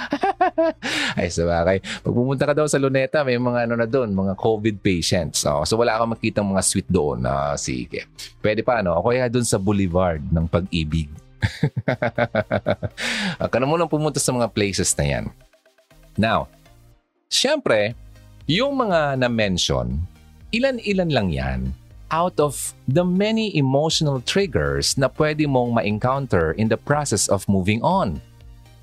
Ay, 1.19 1.29
sabagay. 1.29 1.81
Pag 1.81 2.13
pumunta 2.13 2.49
ka 2.49 2.53
daw 2.57 2.65
sa 2.65 2.81
luneta, 2.81 3.21
may 3.21 3.37
mga 3.37 3.69
ano 3.69 3.75
na 3.77 3.87
doon, 3.87 4.13
mga 4.13 4.33
COVID 4.37 4.81
patients. 4.81 5.45
So, 5.45 5.61
so 5.63 5.77
wala 5.77 5.97
kang 5.97 6.13
makita 6.13 6.41
mga 6.41 6.65
sweet 6.65 6.89
doon. 6.89 7.25
Uh, 7.25 7.53
sige. 7.55 8.09
Pwede 8.41 8.65
pa, 8.65 8.81
ano? 8.81 8.97
O 8.97 9.05
kaya 9.05 9.29
doon 9.29 9.45
sa 9.45 9.61
boulevard 9.61 10.21
ng 10.33 10.45
pag-ibig. 10.49 11.09
ka 13.53 13.57
na 13.61 13.69
munang 13.69 13.89
pumunta 13.89 14.17
sa 14.17 14.33
mga 14.33 14.49
places 14.49 14.89
na 14.97 15.05
yan. 15.05 15.25
Now, 16.17 16.49
syempre, 17.29 17.93
yung 18.49 18.73
mga 18.73 19.21
na-mention, 19.21 20.01
ilan-ilan 20.49 21.11
lang 21.13 21.29
yan 21.29 21.61
out 22.11 22.39
of 22.39 22.73
the 22.87 23.03
many 23.03 23.51
emotional 23.57 24.23
triggers 24.23 24.95
na 24.95 25.11
pwede 25.19 25.43
mong 25.47 25.75
ma-encounter 25.75 26.55
in 26.55 26.71
the 26.71 26.79
process 26.79 27.27
of 27.27 27.43
moving 27.51 27.83
on. 27.83 28.19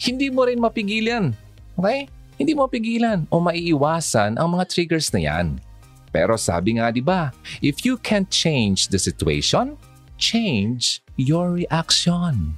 Hindi 0.01 0.29
mo 0.29 0.45
rin 0.45 0.61
mapigilan. 0.61 1.33
Okay? 1.81 2.09
Hindi 2.37 2.53
mo 2.53 2.67
mapigilan 2.67 3.25
o 3.31 3.39
maiiwasan 3.41 4.37
ang 4.37 4.49
mga 4.59 4.65
triggers 4.69 5.09
na 5.15 5.23
yan. 5.23 5.57
Pero 6.15 6.39
sabi 6.39 6.79
nga 6.79 6.95
'di 6.95 7.03
ba, 7.03 7.35
if 7.59 7.83
you 7.83 7.99
can't 7.99 8.31
change 8.31 8.91
the 8.91 8.99
situation, 8.99 9.75
change 10.15 11.03
your 11.19 11.59
reaction. 11.59 12.55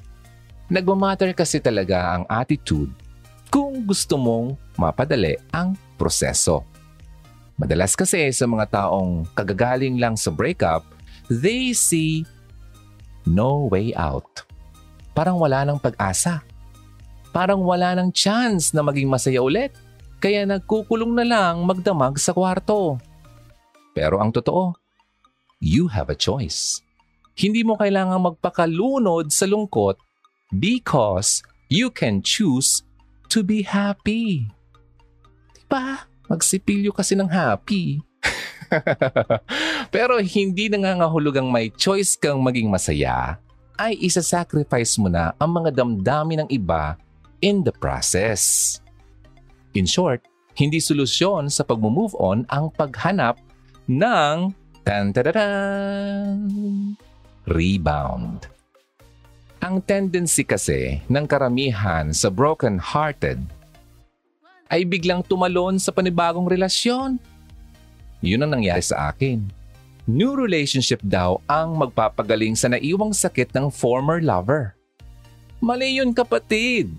Nagmamatter 0.69 1.33
kasi 1.33 1.63
talaga 1.63 2.21
ang 2.21 2.25
attitude 2.29 2.93
kung 3.49 3.87
gusto 3.87 4.19
mong 4.21 4.59
mapadali 4.77 5.39
ang 5.55 5.79
proseso. 5.97 6.67
Madalas 7.57 7.97
kasi 7.97 8.29
sa 8.37 8.45
mga 8.45 8.69
taong 8.69 9.25
kagagaling 9.33 9.97
lang 9.97 10.13
sa 10.13 10.29
breakup, 10.29 10.85
they 11.33 11.73
see 11.73 12.29
no 13.25 13.65
way 13.73 13.97
out. 13.97 14.45
Parang 15.17 15.41
wala 15.41 15.65
nang 15.65 15.81
pag-asa. 15.81 16.45
Parang 17.33 17.65
wala 17.65 17.97
nang 17.97 18.13
chance 18.13 18.77
na 18.77 18.85
maging 18.85 19.09
masaya 19.09 19.41
ulit. 19.41 19.73
Kaya 20.21 20.45
nagkukulong 20.45 21.17
na 21.17 21.25
lang 21.25 21.65
magdamag 21.65 22.21
sa 22.21 22.37
kwarto. 22.37 23.01
Pero 23.97 24.21
ang 24.21 24.29
totoo, 24.33 24.77
you 25.61 25.89
have 25.89 26.13
a 26.13 26.17
choice. 26.17 26.85
Hindi 27.37 27.65
mo 27.65 27.77
kailangang 27.81 28.33
magpakalunod 28.33 29.33
sa 29.33 29.49
lungkot 29.49 29.97
because 30.57 31.41
you 31.73 31.89
can 31.89 32.21
choose 32.21 32.85
to 33.33 33.41
be 33.41 33.65
happy. 33.65 34.49
Diba? 35.69 36.09
Magsipilyo 36.27 36.91
kasi 36.91 37.15
ng 37.15 37.31
happy. 37.31 38.03
Pero 39.95 40.19
hindi 40.19 40.67
nangangahulugang 40.67 41.47
may 41.47 41.71
choice 41.71 42.19
kang 42.19 42.43
maging 42.43 42.67
masaya 42.67 43.39
ay 43.77 43.95
isa-sacrifice 44.01 44.97
mo 44.97 45.07
na 45.07 45.37
ang 45.37 45.53
mga 45.53 45.71
damdamin 45.83 46.45
ng 46.45 46.49
iba 46.51 46.97
in 47.45 47.63
the 47.63 47.73
process. 47.73 48.77
In 49.77 49.85
short, 49.85 50.25
hindi 50.57 50.81
solusyon 50.81 51.53
sa 51.53 51.63
pag-move 51.63 52.17
on 52.17 52.49
ang 52.49 52.73
paghanap 52.73 53.37
ng 53.87 54.51
tan 54.83 55.13
rebound. 57.47 58.49
Ang 59.61 59.83
tendency 59.85 60.47
kasi 60.47 61.03
ng 61.11 61.27
karamihan 61.27 62.15
sa 62.15 62.31
broken-hearted 62.31 63.43
ay 64.67 64.83
biglang 64.83 65.23
tumalon 65.23 65.79
sa 65.79 65.95
panibagong 65.95 66.47
relasyon. 66.51 67.19
Yun 68.25 68.43
ang 68.43 68.59
nangyari 68.59 68.83
sa 68.83 69.13
akin. 69.13 69.43
New 70.07 70.39
relationship 70.39 71.03
daw 71.03 71.43
ang 71.51 71.75
magpapagaling 71.75 72.55
sa 72.55 72.71
naiwang 72.71 73.11
sakit 73.11 73.51
ng 73.51 73.71
former 73.71 74.23
lover. 74.23 74.75
Mali 75.59 75.99
yun 75.99 76.15
kapatid. 76.15 76.95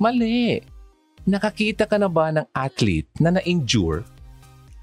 Mali. 0.00 0.60
Nakakita 1.24 1.88
ka 1.88 1.96
na 1.96 2.08
ba 2.08 2.32
ng 2.32 2.48
athlete 2.52 3.08
na 3.20 3.36
na-injure? 3.36 4.04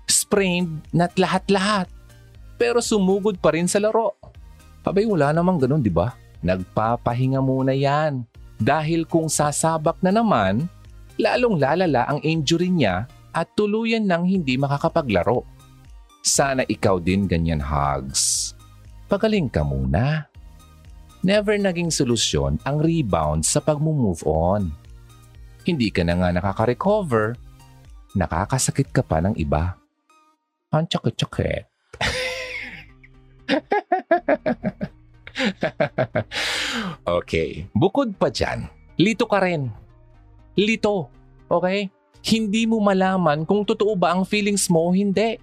Sprained 0.10 0.86
na't 0.94 1.18
lahat-lahat. 1.18 1.90
Pero 2.58 2.82
sumugod 2.82 3.42
pa 3.42 3.54
rin 3.54 3.66
sa 3.66 3.82
laro. 3.82 4.18
Abay 4.82 5.06
wala 5.06 5.30
namang 5.30 5.62
ganun 5.62 5.82
di 5.82 5.94
ba? 5.94 6.14
Nagpapahinga 6.42 7.38
muna 7.42 7.74
yan. 7.74 8.26
Dahil 8.58 9.06
kung 9.06 9.30
sasabak 9.30 9.98
na 10.02 10.14
naman, 10.14 10.66
lalong 11.22 11.62
lalala 11.62 12.10
ang 12.10 12.18
injury 12.26 12.74
niya 12.74 13.06
at 13.32 13.54
tuluyan 13.54 14.10
nang 14.10 14.26
hindi 14.26 14.58
makakapaglaro. 14.58 15.46
Sana 16.22 16.66
ikaw 16.66 16.98
din 16.98 17.30
ganyan, 17.30 17.62
Hugs. 17.62 18.54
Pagaling 19.06 19.50
ka 19.50 19.62
muna. 19.62 20.26
Never 21.22 21.54
naging 21.54 21.94
solusyon 21.94 22.58
ang 22.66 22.82
rebound 22.82 23.46
sa 23.46 23.62
pag-move 23.62 24.26
on. 24.26 24.74
Hindi 25.62 25.94
ka 25.94 26.02
na 26.02 26.18
nga 26.18 26.34
nakaka-recover, 26.34 27.38
nakakasakit 28.18 28.90
ka 28.90 29.06
pa 29.06 29.22
ng 29.22 29.38
iba. 29.38 29.78
Ang 30.74 30.90
tsakit-tsakit. 30.90 31.70
okay, 37.22 37.70
bukod 37.78 38.18
pa 38.18 38.34
dyan, 38.34 38.66
lito 38.98 39.30
ka 39.30 39.46
rin 39.46 39.70
lito. 40.56 41.12
Okay? 41.52 41.92
Hindi 42.22 42.70
mo 42.70 42.78
malaman 42.80 43.44
kung 43.48 43.66
totoo 43.66 43.98
ba 43.98 44.14
ang 44.14 44.24
feelings 44.24 44.70
mo 44.70 44.90
o 44.90 44.94
hindi. 44.94 45.42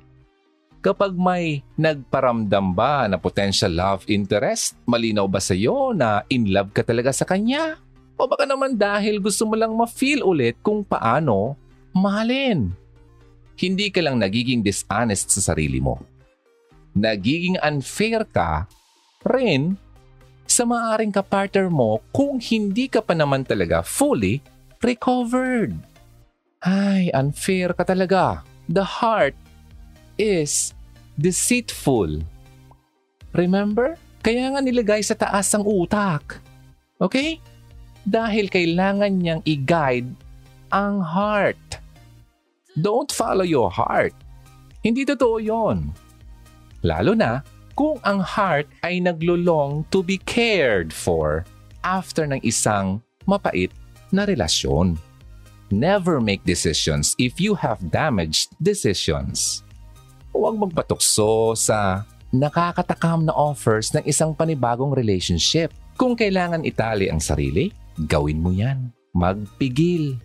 Kapag 0.79 1.11
may 1.19 1.61
nagparamdam 1.75 2.71
ba 2.71 3.11
na 3.11 3.19
potential 3.19 3.75
love 3.75 4.07
interest, 4.07 4.79
malinaw 4.87 5.27
ba 5.27 5.43
sa 5.43 5.53
iyo 5.53 5.91
na 5.91 6.23
in 6.31 6.55
love 6.55 6.71
ka 6.71 6.87
talaga 6.87 7.11
sa 7.11 7.27
kanya? 7.27 7.83
O 8.15 8.31
baka 8.31 8.47
naman 8.47 8.79
dahil 8.79 9.19
gusto 9.19 9.43
mo 9.43 9.59
lang 9.59 9.75
ma-feel 9.75 10.23
ulit 10.23 10.55
kung 10.63 10.87
paano 10.87 11.59
mahalin. 11.91 12.71
Hindi 13.59 13.91
ka 13.91 14.07
lang 14.07 14.23
nagiging 14.23 14.63
dishonest 14.63 15.35
sa 15.35 15.51
sarili 15.51 15.83
mo. 15.83 15.99
Nagiging 16.95 17.59
unfair 17.59 18.23
ka 18.31 18.71
rin 19.27 19.75
sa 20.47 20.63
maaring 20.63 21.11
kapartner 21.11 21.67
mo 21.67 21.99
kung 22.15 22.39
hindi 22.39 22.87
ka 22.87 23.03
pa 23.03 23.19
naman 23.19 23.43
talaga 23.43 23.83
fully 23.83 24.39
recovered. 24.83 25.75
Ay, 26.63 27.11
unfair 27.15 27.75
ka 27.75 27.87
talaga. 27.87 28.43
The 28.67 28.85
heart 28.85 29.35
is 30.19 30.75
deceitful. 31.15 32.23
Remember? 33.35 33.95
Kaya 34.23 34.51
nga 34.51 34.61
nilagay 34.61 35.01
sa 35.07 35.15
taas 35.15 35.51
ang 35.55 35.63
utak. 35.63 36.43
Okay? 36.99 37.39
Dahil 38.03 38.51
kailangan 38.51 39.15
niyang 39.15 39.43
i-guide 39.47 40.11
ang 40.75 41.01
heart. 41.01 41.79
Don't 42.79 43.11
follow 43.11 43.47
your 43.47 43.71
heart. 43.71 44.15
Hindi 44.83 45.07
totoo 45.07 45.43
yon. 45.43 45.91
Lalo 46.87 47.15
na 47.15 47.43
kung 47.75 47.99
ang 48.07 48.23
heart 48.23 48.67
ay 48.83 48.99
naglulong 49.03 49.87
to 49.91 50.03
be 50.03 50.19
cared 50.27 50.91
for 50.91 51.47
after 51.83 52.27
ng 52.27 52.43
isang 52.43 53.03
mapait 53.27 53.71
na 54.11 54.29
relasyon. 54.29 54.97
Never 55.69 56.17
make 56.17 56.41
decisions 56.49 57.13
if 57.21 57.37
you 57.37 57.53
have 57.53 57.93
damaged 57.93 58.57
decisions. 58.57 59.61
Huwag 60.33 60.57
magpatukso 60.57 61.53
sa 61.53 62.09
nakakatakam 62.33 63.29
na 63.29 63.37
offers 63.37 63.93
ng 63.93 64.05
isang 64.09 64.33
panibagong 64.33 64.97
relationship. 64.97 65.73
Kung 65.99 66.17
kailangan 66.17 66.65
itali 66.65 67.13
ang 67.13 67.21
sarili, 67.21 67.69
gawin 68.09 68.41
mo 68.41 68.53
yan. 68.53 68.93
Magpigil. 69.13 70.17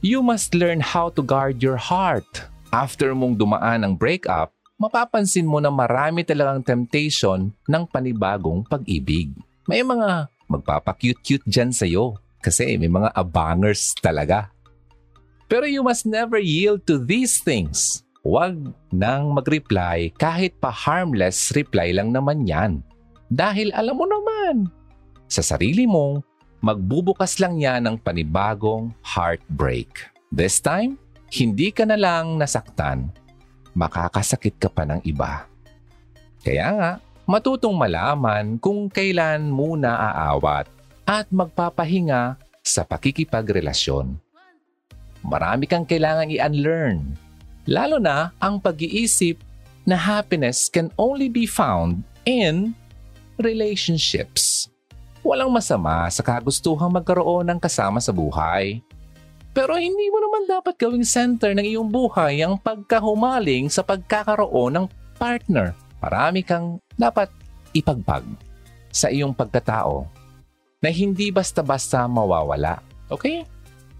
You 0.00 0.22
must 0.22 0.54
learn 0.54 0.78
how 0.78 1.10
to 1.18 1.24
guard 1.24 1.60
your 1.60 1.76
heart. 1.76 2.48
After 2.70 3.16
mong 3.16 3.40
dumaan 3.40 3.82
ang 3.82 3.98
breakup, 3.98 4.54
mapapansin 4.78 5.48
mo 5.48 5.58
na 5.58 5.74
marami 5.74 6.22
talagang 6.22 6.62
temptation 6.62 7.50
ng 7.66 7.82
panibagong 7.90 8.62
pag-ibig. 8.62 9.34
May 9.66 9.82
mga 9.82 10.30
magpapakute-cute 10.46 11.44
dyan 11.44 11.74
sa'yo 11.74 12.16
kasi 12.38 12.78
may 12.78 12.90
mga 12.90 13.10
abangers 13.14 13.94
talaga. 13.98 14.50
Pero 15.48 15.64
you 15.64 15.80
must 15.80 16.04
never 16.04 16.36
yield 16.36 16.84
to 16.84 17.00
these 17.00 17.40
things. 17.40 18.04
Huwag 18.20 18.76
nang 18.92 19.32
mag-reply 19.32 20.12
kahit 20.20 20.58
pa 20.60 20.68
harmless 20.68 21.54
reply 21.56 21.96
lang 21.96 22.12
naman 22.12 22.44
yan. 22.44 22.84
Dahil 23.32 23.72
alam 23.72 23.96
mo 23.96 24.04
naman, 24.04 24.68
sa 25.28 25.40
sarili 25.40 25.88
mo, 25.88 26.20
magbubukas 26.60 27.40
lang 27.40 27.60
yan 27.60 27.88
ng 27.88 27.96
panibagong 28.00 28.92
heartbreak. 29.04 29.88
This 30.28 30.60
time, 30.60 31.00
hindi 31.32 31.72
ka 31.72 31.88
na 31.88 31.96
lang 31.96 32.36
nasaktan, 32.36 33.12
makakasakit 33.76 34.56
ka 34.60 34.68
pa 34.68 34.84
ng 34.84 35.00
iba. 35.04 35.48
Kaya 36.40 36.68
nga, 36.76 36.92
matutong 37.28 37.76
malaman 37.76 38.56
kung 38.60 38.88
kailan 38.88 39.48
muna 39.48 39.96
aawat 39.96 40.77
at 41.08 41.24
magpapahinga 41.32 42.36
sa 42.60 42.84
pakikipagrelasyon. 42.84 44.20
Marami 45.24 45.64
kang 45.64 45.88
kailangan 45.88 46.28
i-unlearn, 46.28 47.16
lalo 47.64 47.96
na 47.96 48.36
ang 48.36 48.60
pag-iisip 48.60 49.40
na 49.88 49.96
happiness 49.96 50.68
can 50.68 50.92
only 51.00 51.32
be 51.32 51.48
found 51.48 52.04
in 52.28 52.76
relationships. 53.40 54.68
Walang 55.24 55.48
masama 55.48 56.04
sa 56.12 56.20
kagustuhang 56.20 56.92
magkaroon 56.92 57.48
ng 57.48 57.58
kasama 57.58 58.04
sa 58.04 58.12
buhay. 58.12 58.84
Pero 59.56 59.80
hindi 59.80 60.12
mo 60.12 60.20
naman 60.20 60.44
dapat 60.44 60.76
gawing 60.76 61.08
center 61.08 61.56
ng 61.56 61.64
iyong 61.64 61.88
buhay 61.88 62.44
ang 62.44 62.60
pagkahumaling 62.60 63.72
sa 63.72 63.80
pagkakaroon 63.80 64.76
ng 64.76 64.86
partner. 65.16 65.72
Marami 65.98 66.44
kang 66.44 66.78
dapat 66.94 67.32
ipagpag 67.74 68.22
sa 68.92 69.10
iyong 69.10 69.34
pagkatao 69.34 70.17
na 70.78 70.90
hindi 70.90 71.34
basta-basta 71.34 72.06
mawawala. 72.06 72.82
Okay? 73.10 73.42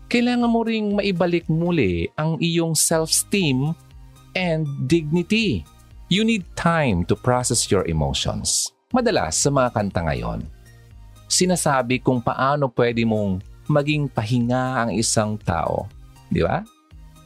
Kailangan 0.08 0.48
mo 0.48 0.64
ring 0.64 0.96
maibalik 0.96 1.44
muli 1.50 2.08
ang 2.16 2.40
iyong 2.40 2.72
self-esteem 2.72 3.76
and 4.32 4.64
dignity. 4.88 5.66
You 6.08 6.24
need 6.24 6.48
time 6.56 7.04
to 7.12 7.14
process 7.18 7.68
your 7.68 7.84
emotions. 7.84 8.72
Madalas 8.88 9.36
sa 9.36 9.52
mga 9.52 9.68
kanta 9.76 10.00
ngayon, 10.08 10.48
sinasabi 11.28 12.00
kung 12.00 12.24
paano 12.24 12.72
pwede 12.72 13.04
mong 13.04 13.44
maging 13.68 14.08
pahinga 14.08 14.88
ang 14.88 14.90
isang 14.96 15.36
tao. 15.36 15.84
Di 16.32 16.40
ba? 16.40 16.64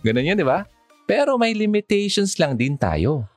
Ganun 0.03 0.27
yun, 0.27 0.35
di 0.35 0.43
ba? 0.43 0.67
Pero 1.07 1.39
may 1.39 1.55
limitations 1.55 2.35
lang 2.43 2.59
din 2.59 2.75
tayo. 2.75 3.31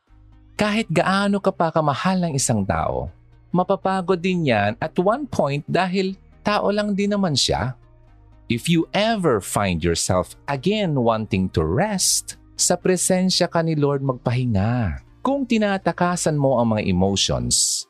Kahit 0.57 0.89
gaano 0.89 1.37
ka 1.37 1.53
pa 1.53 1.69
kamahal 1.69 2.17
ng 2.25 2.33
isang 2.33 2.65
tao, 2.65 3.13
mapapagod 3.55 4.19
din 4.19 4.51
yan 4.51 4.75
at 4.83 4.91
one 4.99 5.23
point 5.23 5.63
dahil 5.63 6.19
tao 6.43 6.67
lang 6.67 6.91
din 6.91 7.15
naman 7.15 7.39
siya. 7.39 7.79
If 8.51 8.67
you 8.67 8.85
ever 8.91 9.39
find 9.39 9.79
yourself 9.79 10.35
again 10.45 10.99
wanting 10.99 11.49
to 11.55 11.63
rest, 11.63 12.37
sa 12.55 12.79
presensya 12.79 13.51
ka 13.51 13.59
ni 13.63 13.75
Lord 13.75 14.03
magpahinga. 14.03 15.03
Kung 15.25 15.43
tinatakasan 15.43 16.37
mo 16.37 16.61
ang 16.61 16.77
mga 16.77 16.85
emotions, 16.87 17.83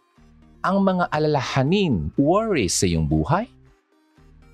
ang 0.65 0.81
mga 0.81 1.11
alalahanin, 1.13 2.09
worries 2.17 2.79
sa 2.79 2.89
iyong 2.89 3.05
buhay, 3.05 3.45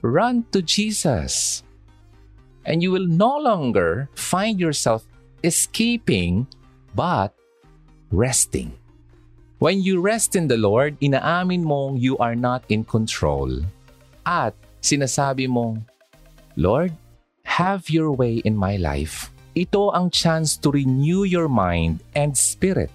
run 0.04 0.44
to 0.52 0.60
Jesus. 0.60 1.64
And 2.66 2.82
you 2.82 2.90
will 2.90 3.08
no 3.08 3.38
longer 3.38 4.10
find 4.18 4.58
yourself 4.58 5.06
escaping 5.46 6.50
but 6.98 7.34
resting. 8.10 8.81
When 9.62 9.86
you 9.86 10.02
rest 10.02 10.34
in 10.34 10.50
the 10.50 10.58
Lord, 10.58 10.98
inaamin 11.06 11.62
mong 11.62 12.02
you 12.02 12.18
are 12.18 12.34
not 12.34 12.66
in 12.74 12.82
control. 12.82 13.62
At 14.26 14.58
sinasabi 14.82 15.46
mong, 15.46 15.86
Lord, 16.58 16.98
have 17.46 17.86
your 17.86 18.10
way 18.10 18.42
in 18.42 18.58
my 18.58 18.82
life. 18.82 19.30
Ito 19.54 19.94
ang 19.94 20.10
chance 20.10 20.58
to 20.66 20.74
renew 20.74 21.30
your 21.30 21.46
mind 21.46 22.02
and 22.18 22.34
spirit. 22.34 22.90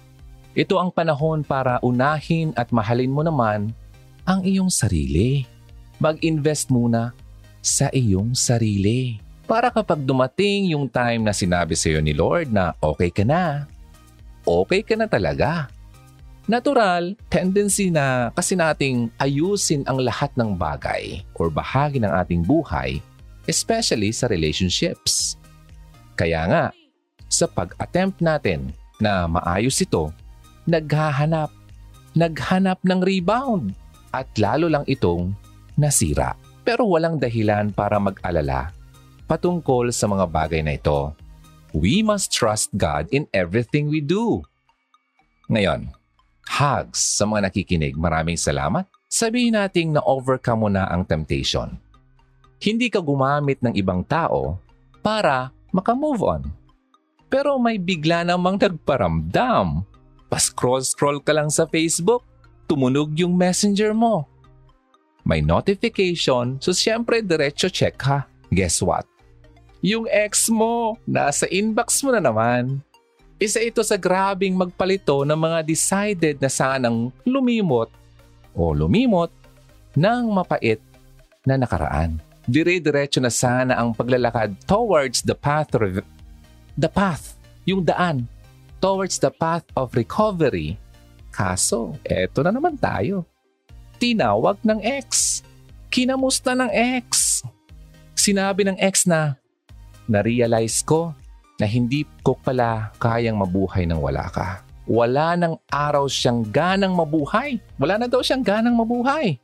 Ito 0.59 0.75
ang 0.75 0.91
panahon 0.91 1.47
para 1.47 1.79
unahin 1.79 2.51
at 2.59 2.75
mahalin 2.75 3.15
mo 3.15 3.23
naman 3.23 3.71
ang 4.27 4.43
iyong 4.43 4.67
sarili 4.67 5.47
mag-invest 5.97 6.69
muna 6.69 7.13
sa 7.61 7.89
iyong 7.89 8.37
sarili. 8.37 9.17
Para 9.47 9.71
kapag 9.71 10.03
dumating 10.03 10.75
yung 10.75 10.91
time 10.91 11.23
na 11.23 11.33
sinabi 11.33 11.73
sa 11.73 11.89
iyo 11.89 12.03
ni 12.03 12.13
Lord 12.13 12.51
na 12.51 12.75
okay 12.83 13.09
ka 13.09 13.23
na, 13.23 13.65
okay 14.43 14.83
ka 14.83 14.93
na 14.99 15.07
talaga. 15.07 15.71
Natural, 16.47 17.11
tendency 17.27 17.91
na 17.91 18.31
kasi 18.31 18.55
nating 18.55 19.11
ayusin 19.19 19.83
ang 19.83 19.99
lahat 19.99 20.31
ng 20.39 20.55
bagay 20.55 21.19
or 21.35 21.51
bahagi 21.51 21.99
ng 21.99 22.07
ating 22.07 22.39
buhay, 22.39 23.03
especially 23.51 24.15
sa 24.15 24.31
relationships. 24.31 25.35
Kaya 26.15 26.47
nga, 26.47 26.65
sa 27.27 27.51
pag-attempt 27.51 28.23
natin 28.23 28.71
na 28.95 29.27
maayos 29.27 29.75
ito, 29.83 30.07
naghahanap, 30.63 31.51
naghanap 32.15 32.79
ng 32.79 32.99
rebound 33.03 33.75
at 34.15 34.31
lalo 34.39 34.71
lang 34.71 34.87
itong 34.87 35.35
nasira. 35.75 36.39
Pero 36.63 36.87
walang 36.87 37.19
dahilan 37.19 37.75
para 37.75 37.99
mag-alala 37.99 38.71
patungkol 39.27 39.91
sa 39.91 40.07
mga 40.07 40.23
bagay 40.31 40.63
na 40.63 40.79
ito. 40.79 41.11
We 41.75 41.99
must 42.07 42.31
trust 42.31 42.71
God 42.79 43.11
in 43.11 43.27
everything 43.35 43.91
we 43.91 43.99
do. 43.99 44.47
Ngayon, 45.51 45.91
hugs 46.57 46.97
sa 46.97 47.29
mga 47.29 47.49
nakikinig. 47.49 47.93
Maraming 47.93 48.35
salamat. 48.35 48.89
Sabihin 49.05 49.53
nating 49.53 49.93
na-overcome 49.93 50.59
mo 50.65 50.69
na 50.73 50.89
ang 50.89 51.05
temptation. 51.05 51.77
Hindi 52.57 52.89
ka 52.89 52.99
gumamit 52.99 53.61
ng 53.61 53.77
ibang 53.77 54.01
tao 54.01 54.57
para 55.05 55.53
makamove 55.69 56.23
on. 56.25 56.41
Pero 57.29 57.61
may 57.61 57.77
bigla 57.77 58.25
namang 58.25 58.57
nagparamdam. 58.57 59.85
Pa-scroll-scroll 60.27 61.21
ka 61.21 61.31
lang 61.37 61.53
sa 61.53 61.69
Facebook, 61.69 62.25
tumunog 62.65 63.13
yung 63.15 63.37
messenger 63.37 63.93
mo 63.93 64.27
may 65.27 65.43
notification, 65.43 66.55
so 66.63 66.71
siyempre 66.71 67.19
diretso 67.19 67.67
check 67.67 67.99
ha. 68.07 68.23
Guess 68.47 68.79
what? 68.79 69.03
Yung 69.83 70.07
ex 70.07 70.47
mo, 70.47 70.95
nasa 71.03 71.43
inbox 71.51 71.99
mo 72.01 72.15
na 72.15 72.23
naman. 72.23 72.79
Isa 73.37 73.61
ito 73.61 73.85
sa 73.85 74.01
grabing 74.01 74.57
magpalito 74.57 75.21
ng 75.21 75.37
mga 75.37 75.59
decided 75.61 76.35
na 76.41 76.49
sanang 76.49 77.13
lumimot 77.21 77.93
o 78.57 78.73
lumimot 78.73 79.29
ng 79.93 80.33
mapait 80.33 80.81
na 81.45 81.53
nakaraan. 81.53 82.17
Dire-diretso 82.49 83.21
na 83.21 83.29
sana 83.29 83.77
ang 83.77 83.93
paglalakad 83.93 84.57
towards 84.65 85.21
the 85.21 85.37
path 85.37 85.69
of 85.77 86.01
the 86.73 86.89
path, 86.89 87.37
yung 87.69 87.85
daan 87.85 88.25
towards 88.81 89.21
the 89.21 89.29
path 89.29 89.67
of 89.77 89.93
recovery. 89.93 90.81
Kaso, 91.29 91.93
eto 92.01 92.41
na 92.41 92.49
naman 92.49 92.73
tayo 92.73 93.21
tinawag 93.97 94.61
ng 94.65 94.81
ex. 94.81 95.41
Kinamusta 95.89 96.53
ng 96.53 96.69
ex. 96.73 97.41
Sinabi 98.17 98.65
ng 98.65 98.77
ex 98.81 99.05
na, 99.05 99.37
na-realize 100.09 100.81
ko 100.81 101.13
na 101.57 101.65
hindi 101.65 102.05
ko 102.21 102.37
pala 102.37 102.93
kayang 103.01 103.37
mabuhay 103.37 103.85
nang 103.85 104.01
wala 104.01 104.29
ka. 104.29 104.61
Wala 104.87 105.35
nang 105.35 105.59
araw 105.67 106.07
siyang 106.07 106.47
ganang 106.47 106.95
mabuhay. 106.95 107.59
Wala 107.75 107.99
na 107.99 108.07
daw 108.07 108.23
siyang 108.23 108.45
ganang 108.45 108.77
mabuhay. 108.77 109.35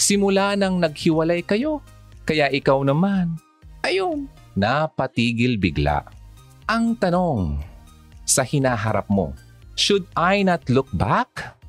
Simula 0.00 0.56
nang 0.56 0.80
naghiwalay 0.80 1.44
kayo, 1.44 1.84
kaya 2.24 2.48
ikaw 2.48 2.80
naman, 2.80 3.36
ayun, 3.84 4.24
napatigil 4.56 5.60
bigla. 5.60 6.08
Ang 6.64 6.96
tanong 6.96 7.60
sa 8.24 8.40
hinaharap 8.40 9.04
mo, 9.12 9.36
should 9.76 10.08
I 10.16 10.40
not 10.40 10.64
look 10.72 10.88
back? 10.96 11.60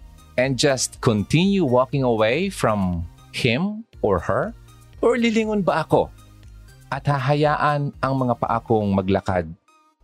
and 0.42 0.56
just 0.56 0.98
continue 1.06 1.62
walking 1.62 2.04
away 2.04 2.50
from 2.50 3.06
him 3.30 3.84
or 4.02 4.20
her? 4.20 4.54
Or 5.02 5.18
lilingon 5.18 5.66
ba 5.66 5.86
ako 5.86 6.10
at 6.92 7.08
hahayaan 7.08 7.96
ang 8.04 8.14
mga 8.18 8.36
paa 8.42 8.60
kong 8.60 8.92
maglakad 8.98 9.48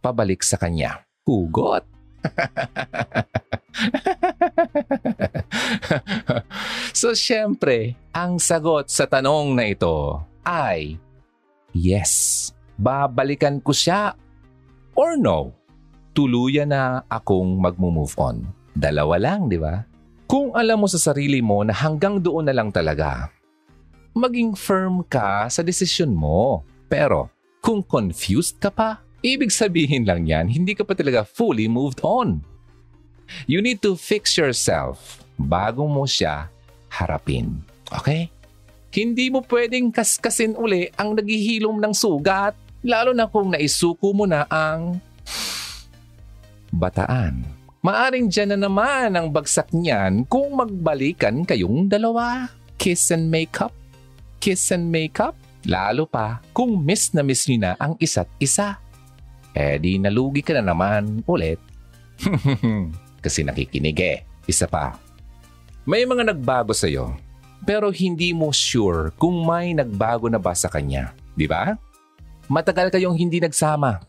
pabalik 0.07 0.39
sa 0.39 0.55
kanya? 0.55 1.03
Hugot! 1.27 1.83
so 6.95 7.11
syempre, 7.11 7.99
ang 8.15 8.39
sagot 8.39 8.87
sa 8.87 9.03
tanong 9.03 9.51
na 9.51 9.67
ito 9.67 10.23
ay 10.47 10.95
yes. 11.75 12.55
Babalikan 12.77 13.57
ko 13.59 13.73
siya 13.73 14.13
or 14.95 15.17
no. 15.17 15.51
Tuluyan 16.13 16.73
na 16.73 17.01
akong 17.09 17.61
magmo-move 17.61 18.13
on. 18.17 18.45
Dalawa 18.73 19.17
lang, 19.17 19.49
di 19.49 19.57
ba? 19.57 19.81
Kung 20.29 20.53
alam 20.53 20.85
mo 20.85 20.87
sa 20.89 21.01
sarili 21.01 21.41
mo 21.41 21.65
na 21.65 21.73
hanggang 21.73 22.21
doon 22.21 22.45
na 22.49 22.53
lang 22.53 22.69
talaga, 22.69 23.29
maging 24.17 24.57
firm 24.57 25.05
ka 25.05 25.49
sa 25.49 25.61
desisyon 25.61 26.13
mo. 26.13 26.65
Pero 26.89 27.29
kung 27.61 27.85
confused 27.85 28.61
ka 28.61 28.73
pa, 28.73 29.01
ibig 29.21 29.49
sabihin 29.53 30.05
lang 30.05 30.25
yan, 30.27 30.49
hindi 30.49 30.73
ka 30.77 30.85
pa 30.85 30.93
talaga 30.93 31.25
fully 31.25 31.69
moved 31.69 32.01
on. 32.03 32.41
You 33.45 33.59
need 33.59 33.83
to 33.83 33.99
fix 33.99 34.39
yourself 34.39 35.21
bago 35.35 35.85
mo 35.85 36.07
siya 36.07 36.47
harapin. 36.91 37.59
Okay? 37.91 38.31
Hindi 38.91 39.29
mo 39.29 39.43
pwedeng 39.45 39.91
kaskasin 39.91 40.55
uli 40.57 40.89
ang 40.95 41.13
naghihilom 41.13 41.77
ng 41.77 41.93
sugat, 41.93 42.55
lalo 42.81 43.11
na 43.11 43.27
kung 43.27 43.51
naisuko 43.53 44.15
mo 44.15 44.25
na 44.25 44.47
ang 44.47 44.97
bataan. 46.71 47.45
Maaring 47.85 48.27
dyan 48.27 48.57
na 48.57 48.67
naman 48.67 49.13
ang 49.13 49.29
bagsak 49.29 49.71
niyan 49.71 50.25
kung 50.25 50.55
magbalikan 50.57 51.45
kayong 51.45 51.87
dalawa. 51.87 52.51
kiss 52.77 53.09
and 53.09 53.29
makeup? 53.29 53.73
Kiss 54.37 54.69
and 54.69 54.89
makeup? 54.89 55.33
Lalo 55.65 56.05
pa 56.05 56.39
kung 56.53 56.77
miss 56.79 57.11
na 57.11 57.25
miss 57.25 57.49
niyo 57.49 57.63
na 57.63 57.71
ang 57.81 57.97
isa't 57.99 58.29
isa. 58.37 58.77
Eh 59.57 59.81
di 59.81 59.97
nalugi 59.97 60.45
ka 60.45 60.53
na 60.53 60.61
naman 60.61 61.25
ulit. 61.25 61.57
Kasi 63.25 63.41
nakikinig 63.41 63.97
eh. 63.97 64.21
Isa 64.45 64.69
pa. 64.69 64.93
May 65.89 66.05
mga 66.05 66.29
nagbago 66.29 66.77
sa'yo 66.77 67.17
pero 67.65 67.89
hindi 67.89 68.35
mo 68.35 68.53
sure 68.53 69.15
kung 69.17 69.41
may 69.47 69.73
nagbago 69.73 70.29
na 70.29 70.37
ba 70.37 70.53
sa 70.53 70.69
kanya. 70.69 71.15
Di 71.33 71.49
ba? 71.49 71.73
Matagal 72.51 72.93
kayong 72.93 73.17
hindi 73.17 73.41
nagsama. 73.41 74.03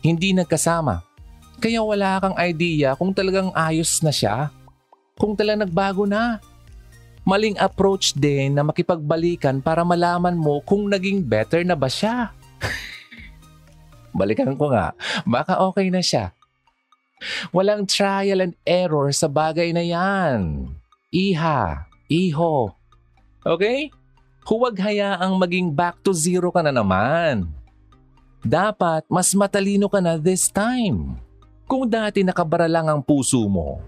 Hindi 0.00 0.32
nagkasama. 0.32 1.02
Kaya 1.60 1.80
wala 1.82 2.20
kang 2.20 2.36
idea 2.38 2.94
kung 2.96 3.12
talagang 3.12 3.52
ayos 3.52 4.00
na 4.00 4.12
siya. 4.12 4.52
Kung 5.16 5.36
talagang 5.36 5.68
nagbago 5.68 6.04
na 6.04 6.40
maling 7.26 7.58
approach 7.58 8.14
din 8.14 8.54
na 8.54 8.62
makipagbalikan 8.62 9.58
para 9.58 9.82
malaman 9.82 10.36
mo 10.36 10.62
kung 10.62 10.86
naging 10.86 11.24
better 11.24 11.64
na 11.64 11.74
ba 11.74 11.90
siya. 11.90 12.30
Balikan 14.16 14.56
ko 14.56 14.72
nga, 14.72 14.96
baka 15.28 15.60
okay 15.60 15.92
na 15.92 16.00
siya. 16.00 16.32
Walang 17.52 17.88
trial 17.88 18.44
and 18.44 18.54
error 18.64 19.08
sa 19.12 19.28
bagay 19.28 19.72
na 19.72 19.84
yan. 19.84 20.72
Iha, 21.12 21.88
iho. 22.08 22.72
Okay? 23.44 23.92
Huwag 24.46 24.78
hayaang 24.78 25.36
maging 25.36 25.68
back 25.72 26.00
to 26.00 26.12
zero 26.16 26.48
ka 26.48 26.60
na 26.64 26.72
naman. 26.72 27.50
Dapat 28.46 29.08
mas 29.10 29.34
matalino 29.34 29.90
ka 29.90 29.98
na 29.98 30.20
this 30.20 30.46
time. 30.52 31.18
Kung 31.66 31.90
dati 31.90 32.22
nakabara 32.22 32.70
lang 32.70 32.86
ang 32.86 33.02
puso 33.02 33.42
mo, 33.50 33.82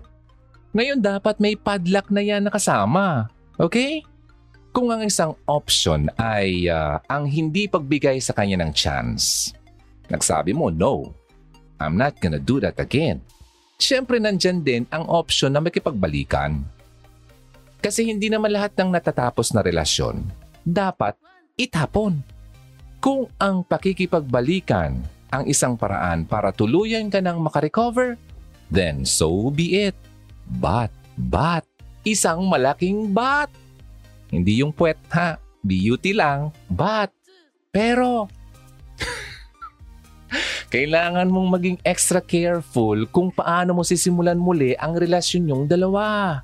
ngayon 0.75 0.99
dapat 0.99 1.39
may 1.39 1.55
padlock 1.55 2.11
na 2.11 2.27
yan 2.27 2.43
nakasama. 2.43 3.31
Okay? 3.55 4.03
Kung 4.75 4.91
ang 4.91 5.07
isang 5.07 5.39
option 5.47 6.11
ay 6.19 6.67
uh, 6.67 6.99
ang 7.07 7.27
hindi 7.27 7.71
pagbigay 7.71 8.19
sa 8.19 8.35
kanya 8.35 8.63
ng 8.63 8.75
chance, 8.75 9.55
nagsabi 10.09 10.57
mo, 10.57 10.69
no, 10.73 11.13
I'm 11.79 11.95
not 11.95 12.19
gonna 12.19 12.43
do 12.43 12.59
that 12.59 12.77
again. 12.83 13.23
Siyempre 13.79 14.19
nandyan 14.19 14.67
din 14.67 14.83
ang 14.91 15.07
option 15.07 15.55
na 15.55 15.63
makipagbalikan. 15.63 16.67
Kasi 17.79 18.11
hindi 18.11 18.27
naman 18.27 18.51
lahat 18.51 18.75
ng 18.75 18.91
natatapos 18.91 19.55
na 19.55 19.63
relasyon 19.63 20.27
dapat 20.67 21.15
itapon. 21.55 22.21
Kung 22.99 23.31
ang 23.39 23.63
pakikipagbalikan 23.63 24.99
ang 25.31 25.45
isang 25.47 25.79
paraan 25.79 26.27
para 26.27 26.51
tuluyan 26.51 27.07
ka 27.07 27.23
ng 27.23 27.39
makarecover, 27.39 28.19
then 28.67 29.07
so 29.07 29.49
be 29.55 29.87
it. 29.87 29.97
But, 30.59 30.91
but, 31.15 31.63
isang 32.03 32.49
malaking 32.51 33.15
but. 33.15 33.53
Hindi 34.29 34.61
yung 34.65 34.75
puwet 34.75 34.99
ha, 35.15 35.39
beauty 35.63 36.17
lang, 36.17 36.51
but. 36.67 37.15
Pero, 37.71 38.27
kailangan 40.69 41.33
mong 41.33 41.49
maging 41.49 41.79
extra 41.85 42.21
careful 42.21 43.09
kung 43.09 43.33
paano 43.33 43.77
mo 43.77 43.83
sisimulan 43.85 44.37
muli 44.37 44.77
ang 44.77 44.97
relasyon 44.97 45.49
yung 45.49 45.65
dalawa. 45.65 46.41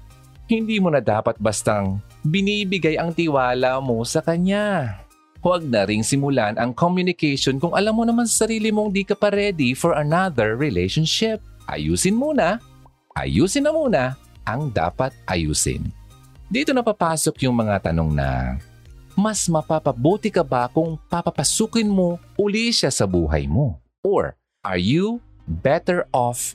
Hindi 0.49 0.81
mo 0.81 0.93
na 0.93 1.01
dapat 1.01 1.41
bastang 1.41 2.01
binibigay 2.25 2.97
ang 2.97 3.13
tiwala 3.13 3.81
mo 3.81 4.01
sa 4.05 4.25
kanya. 4.25 5.01
Huwag 5.45 5.69
na 5.69 5.85
ring 5.85 6.01
simulan 6.01 6.57
ang 6.57 6.73
communication 6.73 7.61
kung 7.61 7.77
alam 7.77 7.93
mo 7.93 8.05
naman 8.09 8.25
sa 8.25 8.49
sarili 8.49 8.73
mong 8.73 8.97
di 8.97 9.05
ka 9.05 9.13
pa 9.13 9.29
ready 9.29 9.77
for 9.77 9.93
another 9.93 10.57
relationship. 10.57 11.41
Ayusin 11.69 12.17
muna 12.17 12.61
ayusin 13.15 13.65
na 13.65 13.73
muna 13.73 14.03
ang 14.43 14.69
dapat 14.69 15.15
ayusin. 15.25 15.89
Dito 16.51 16.75
na 16.75 16.85
papasok 16.85 17.47
yung 17.49 17.57
mga 17.57 17.91
tanong 17.91 18.11
na, 18.13 18.61
mas 19.17 19.49
mapapabuti 19.49 20.29
ka 20.29 20.45
ba 20.45 20.69
kung 20.69 21.01
papapasukin 21.09 21.89
mo 21.89 22.21
uli 22.37 22.69
siya 22.75 22.93
sa 22.93 23.09
buhay 23.09 23.49
mo? 23.49 23.84
Or, 24.05 24.37
are 24.63 24.79
you 24.79 25.25
better 25.49 26.05
off 26.13 26.55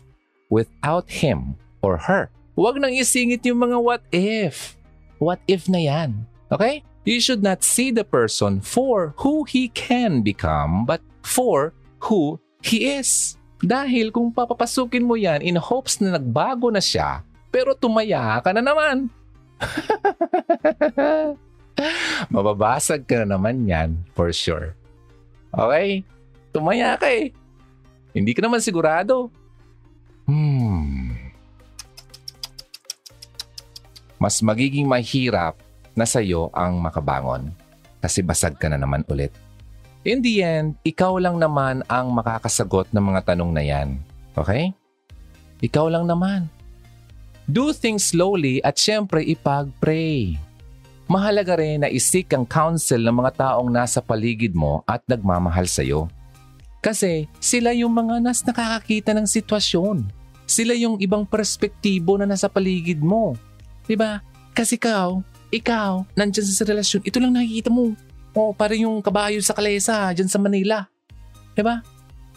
without 0.54 1.10
him 1.10 1.58
or 1.82 1.98
her? 1.98 2.30
Huwag 2.54 2.78
nang 2.78 2.94
isingit 2.94 3.42
yung 3.42 3.66
mga 3.66 3.78
what 3.82 4.06
if. 4.14 4.78
What 5.18 5.42
if 5.50 5.66
na 5.66 5.82
yan? 5.82 6.30
Okay? 6.54 6.86
You 7.10 7.18
should 7.18 7.42
not 7.42 7.66
see 7.66 7.90
the 7.90 8.06
person 8.06 8.62
for 8.62 9.18
who 9.26 9.50
he 9.50 9.74
can 9.74 10.22
become, 10.22 10.86
but 10.86 11.02
for 11.26 11.74
who 12.06 12.38
he 12.62 12.86
is. 12.86 13.34
Dahil 13.66 14.14
kung 14.14 14.30
papapasukin 14.30 15.04
mo 15.04 15.18
yan 15.18 15.42
in 15.42 15.58
hopes 15.58 15.98
na 16.00 16.16
nagbago 16.16 16.70
na 16.70 16.80
siya, 16.80 17.26
pero 17.50 17.74
tumaya 17.74 18.38
ka 18.46 18.54
na 18.54 18.62
naman. 18.62 19.10
Mababasag 22.32 23.10
ka 23.10 23.26
na 23.26 23.36
naman 23.36 23.68
yan, 23.68 24.06
for 24.14 24.32
sure. 24.32 24.78
Okay? 25.52 26.06
Tumaya 26.54 26.96
ka 26.96 27.10
eh. 27.10 27.34
Hindi 28.14 28.32
ka 28.34 28.42
naman 28.46 28.62
sigurado. 28.64 29.30
Hmm. 30.30 31.14
Mas 34.20 34.44
magiging 34.44 34.86
mahirap 34.86 35.56
na 35.96 36.04
sa'yo 36.04 36.52
ang 36.52 36.78
makabangon 36.84 37.56
kasi 38.04 38.20
basag 38.24 38.60
ka 38.60 38.68
na 38.68 38.80
naman 38.80 39.04
ulit. 39.08 39.32
In 40.08 40.24
the 40.24 40.40
end, 40.40 40.80
ikaw 40.88 41.20
lang 41.20 41.40
naman 41.40 41.84
ang 41.92 42.12
makakasagot 42.16 42.92
ng 42.96 43.04
mga 43.04 43.36
tanong 43.36 43.52
na 43.52 43.64
yan. 43.64 44.00
Okay? 44.36 44.72
Ikaw 45.60 45.92
lang 45.92 46.08
naman. 46.08 46.48
Do 47.50 47.76
things 47.76 48.14
slowly 48.14 48.64
at 48.64 48.80
syempre 48.80 49.26
ipag-pray. 49.26 50.40
Mahalaga 51.10 51.58
rin 51.58 51.82
na 51.84 51.90
isik 51.90 52.32
ang 52.32 52.46
counsel 52.46 53.02
ng 53.02 53.16
mga 53.26 53.32
taong 53.36 53.68
nasa 53.74 54.00
paligid 54.00 54.54
mo 54.54 54.86
at 54.86 55.02
nagmamahal 55.10 55.66
sa'yo. 55.66 56.06
Kasi 56.80 57.28
sila 57.44 57.76
yung 57.76 57.92
mga 57.92 58.24
nas 58.24 58.44
nakakakita 58.44 59.12
ng 59.12 59.28
sitwasyon. 59.28 60.08
Sila 60.50 60.74
yung 60.74 60.98
ibang 60.98 61.28
perspektibo 61.28 62.18
na 62.18 62.26
nasa 62.26 62.50
paligid 62.50 63.04
mo. 63.04 63.36
Diba? 63.86 64.24
Kasi 64.56 64.80
ikaw, 64.80 65.22
ikaw, 65.54 66.08
nandyan 66.18 66.48
sa 66.48 66.66
relasyon, 66.66 67.06
ito 67.06 67.18
lang 67.22 67.36
nakikita 67.36 67.70
mo. 67.70 67.94
O, 68.34 68.54
para 68.56 68.74
yung 68.74 69.02
kabayo 69.04 69.38
sa 69.42 69.54
kalesa, 69.54 70.10
dyan 70.16 70.32
sa 70.32 70.42
Manila. 70.42 70.88
Diba? 71.54 71.84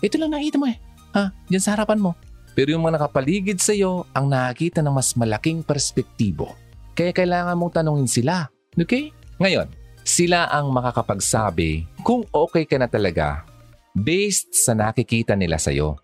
Ito 0.02 0.18
lang 0.18 0.34
nakita 0.34 0.58
mo 0.58 0.66
eh. 0.68 0.76
Ha? 1.14 1.30
Dyan 1.48 1.62
sa 1.62 1.72
harapan 1.78 2.02
mo. 2.02 2.12
Pero 2.52 2.74
yung 2.76 2.84
mga 2.84 3.00
nakapaligid 3.00 3.62
sa 3.64 3.72
iyo 3.72 4.04
ang 4.12 4.28
nakakita 4.28 4.84
ng 4.84 4.92
mas 4.92 5.16
malaking 5.16 5.64
perspektibo. 5.64 6.52
Kaya 6.92 7.16
kailangan 7.16 7.56
mong 7.56 7.80
tanungin 7.80 8.08
sila. 8.10 8.50
Okay? 8.76 9.08
Ngayon, 9.40 9.72
sila 10.04 10.50
ang 10.52 10.68
makakapagsabi 10.74 11.86
kung 12.04 12.26
okay 12.34 12.68
ka 12.68 12.76
na 12.76 12.90
talaga 12.90 13.46
based 13.96 14.56
sa 14.56 14.72
nakikita 14.72 15.36
nila 15.36 15.60
sa 15.60 15.72
iyo. 15.72 16.00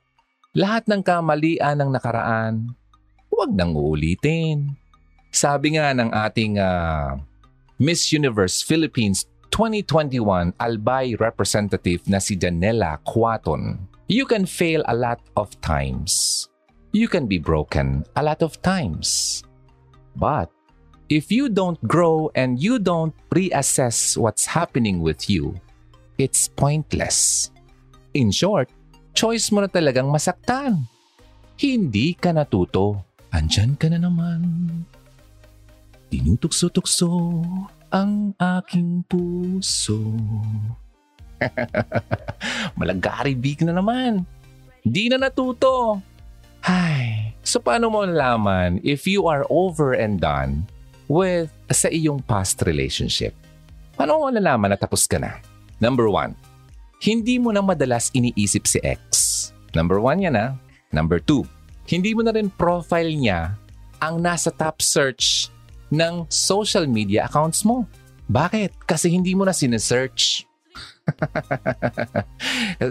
Lahat 0.56 0.88
ng 0.88 1.04
kamalian 1.04 1.76
ng 1.80 1.90
nakaraan, 1.92 2.72
huwag 3.28 3.52
nang 3.52 3.76
uulitin. 3.76 4.76
Sabi 5.28 5.76
nga 5.76 5.92
ng 5.92 6.10
ating 6.10 6.56
uh, 6.56 7.20
Miss 7.78 8.10
Universe 8.10 8.64
Philippines 8.64 9.28
2021 9.52 10.56
Albay 10.60 11.16
representative 11.20 12.04
na 12.08 12.18
si 12.18 12.36
Janela 12.36 13.00
Quaton. 13.04 13.76
You 14.08 14.24
can 14.24 14.48
fail 14.48 14.80
a 14.88 14.96
lot 14.96 15.20
of 15.36 15.52
times. 15.60 16.48
You 16.96 17.06
can 17.12 17.28
be 17.28 17.36
broken 17.36 18.08
a 18.16 18.22
lot 18.24 18.40
of 18.40 18.56
times. 18.64 19.40
But 20.16 20.48
if 21.12 21.30
you 21.30 21.52
don't 21.52 21.78
grow 21.84 22.32
and 22.32 22.56
you 22.56 22.80
don't 22.80 23.12
reassess 23.30 24.16
what's 24.16 24.48
happening 24.48 25.04
with 25.04 25.28
you, 25.28 25.60
it's 26.16 26.48
pointless. 26.48 27.52
In 28.18 28.34
short, 28.34 28.66
choice 29.14 29.54
mo 29.54 29.62
na 29.62 29.70
talagang 29.70 30.10
masaktan. 30.10 30.82
Hindi 31.54 32.18
ka 32.18 32.34
natuto. 32.34 33.06
Andyan 33.30 33.78
ka 33.78 33.86
na 33.86 34.02
naman. 34.02 34.42
Tinutukso-tukso 36.10 37.06
ang 37.94 38.34
aking 38.34 39.06
puso. 39.06 40.02
Malagari 42.78 43.38
big 43.38 43.62
na 43.62 43.78
naman. 43.78 44.26
Di 44.82 45.06
na 45.06 45.22
natuto. 45.22 46.02
Ay, 46.66 47.38
so 47.46 47.62
paano 47.62 47.86
mo 47.86 48.02
nalaman 48.02 48.82
if 48.82 49.06
you 49.06 49.30
are 49.30 49.46
over 49.46 49.94
and 49.94 50.18
done 50.18 50.66
with 51.06 51.54
sa 51.70 51.86
iyong 51.86 52.18
past 52.26 52.66
relationship? 52.66 53.30
Paano 53.94 54.26
mo 54.26 54.26
nalaman 54.26 54.74
na 54.74 54.78
tapos 54.78 55.06
ka 55.06 55.22
na? 55.22 55.38
Number 55.78 56.10
one, 56.10 56.34
hindi 56.98 57.38
mo 57.38 57.54
na 57.54 57.62
madalas 57.62 58.10
iniisip 58.14 58.66
si 58.66 58.78
ex. 58.82 59.00
Number 59.74 60.02
one 60.02 60.26
yan 60.26 60.34
ha. 60.34 60.58
Number 60.90 61.22
two, 61.22 61.46
hindi 61.86 62.12
mo 62.16 62.26
na 62.26 62.34
rin 62.34 62.50
profile 62.50 63.12
niya 63.14 63.54
ang 63.98 64.22
nasa 64.22 64.50
top 64.50 64.82
search 64.82 65.50
ng 65.90 66.26
social 66.28 66.86
media 66.86 67.26
accounts 67.26 67.64
mo. 67.64 67.86
Bakit? 68.28 68.84
Kasi 68.84 69.08
hindi 69.08 69.32
mo 69.32 69.48
na 69.48 69.56
sinesearch. 69.56 70.44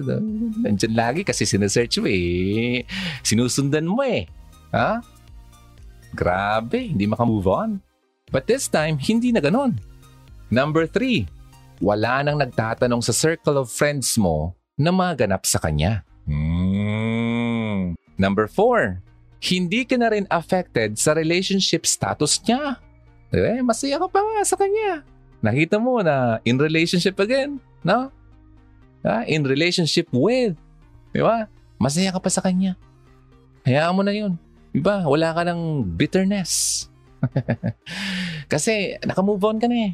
Nandiyan 0.65 0.95
lagi 0.97 1.21
kasi 1.21 1.45
sinesearch 1.45 2.01
mo 2.01 2.09
eh. 2.09 2.81
Sinusundan 3.21 3.85
mo 3.85 4.01
eh. 4.01 4.25
Ha? 4.73 4.99
Grabe, 6.17 6.89
hindi 6.89 7.05
makamove 7.05 7.47
on. 7.47 7.71
But 8.33 8.49
this 8.49 8.67
time, 8.67 8.97
hindi 8.97 9.31
na 9.31 9.39
ganon. 9.39 9.77
Number 10.49 10.89
three, 10.89 11.29
wala 11.79 12.25
nang 12.25 12.41
nagtatanong 12.41 13.01
sa 13.05 13.13
circle 13.13 13.61
of 13.61 13.71
friends 13.71 14.17
mo 14.17 14.57
na 14.77 14.93
maganap 14.93 15.45
sa 15.45 15.61
kanya. 15.61 16.05
Hmm. 16.27 17.97
Number 18.17 18.49
four, 18.49 19.01
hindi 19.41 19.85
ka 19.85 19.95
na 20.01 20.09
rin 20.09 20.25
affected 20.33 20.97
sa 20.97 21.13
relationship 21.13 21.85
status 21.85 22.41
niya. 22.45 22.81
Eh, 23.29 23.61
masaya 23.61 24.01
ka 24.01 24.07
pa 24.09 24.21
nga 24.21 24.43
sa 24.43 24.57
kanya. 24.57 25.05
Nakita 25.43 25.77
mo 25.77 26.01
na 26.01 26.41
in 26.41 26.57
relationship 26.57 27.21
again, 27.21 27.61
no? 27.85 28.09
Ah, 29.05 29.23
in 29.29 29.45
relationship 29.45 30.09
with. 30.09 30.57
Di 31.13 31.21
ba? 31.21 31.45
Masaya 31.77 32.09
ka 32.09 32.19
pa 32.19 32.33
sa 32.33 32.41
kanya. 32.41 32.73
Hayaan 33.63 33.93
mo 33.93 34.01
na 34.01 34.11
yun. 34.15 34.33
Di 34.73 34.81
ba? 34.81 35.05
Wala 35.05 35.31
ka 35.31 35.45
ng 35.45 35.85
bitterness. 35.95 36.85
Kasi 38.51 38.97
nakamove 39.05 39.45
on 39.45 39.61
ka 39.61 39.69
na 39.69 39.91
eh. 39.91 39.93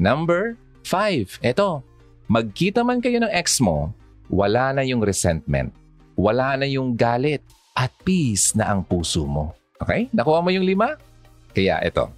Number 0.00 0.56
five, 0.84 1.40
eto. 1.42 1.84
Magkita 2.30 2.86
man 2.86 3.02
kayo 3.02 3.18
ng 3.18 3.32
ex 3.34 3.58
mo, 3.58 3.90
wala 4.30 4.70
na 4.70 4.86
yung 4.86 5.02
resentment. 5.02 5.74
Wala 6.14 6.54
na 6.54 6.66
yung 6.68 6.94
galit 6.94 7.42
at 7.74 7.90
peace 8.06 8.54
na 8.54 8.70
ang 8.70 8.86
puso 8.86 9.26
mo. 9.26 9.56
Okay? 9.82 10.06
Nakuha 10.14 10.38
mo 10.44 10.52
yung 10.52 10.68
lima? 10.68 10.94
Kaya 11.50 11.82
eto. 11.82 12.12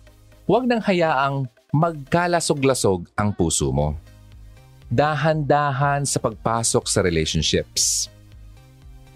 Huwag 0.45 0.69
nang 0.69 0.83
hayaang 0.85 1.49
magkalasog-lasog 1.73 3.09
ang 3.17 3.33
puso 3.33 3.73
mo. 3.73 3.97
Dahan-dahan 4.93 6.05
sa 6.05 6.21
pagpasok 6.21 6.85
sa 6.85 7.01
relationships. 7.01 8.13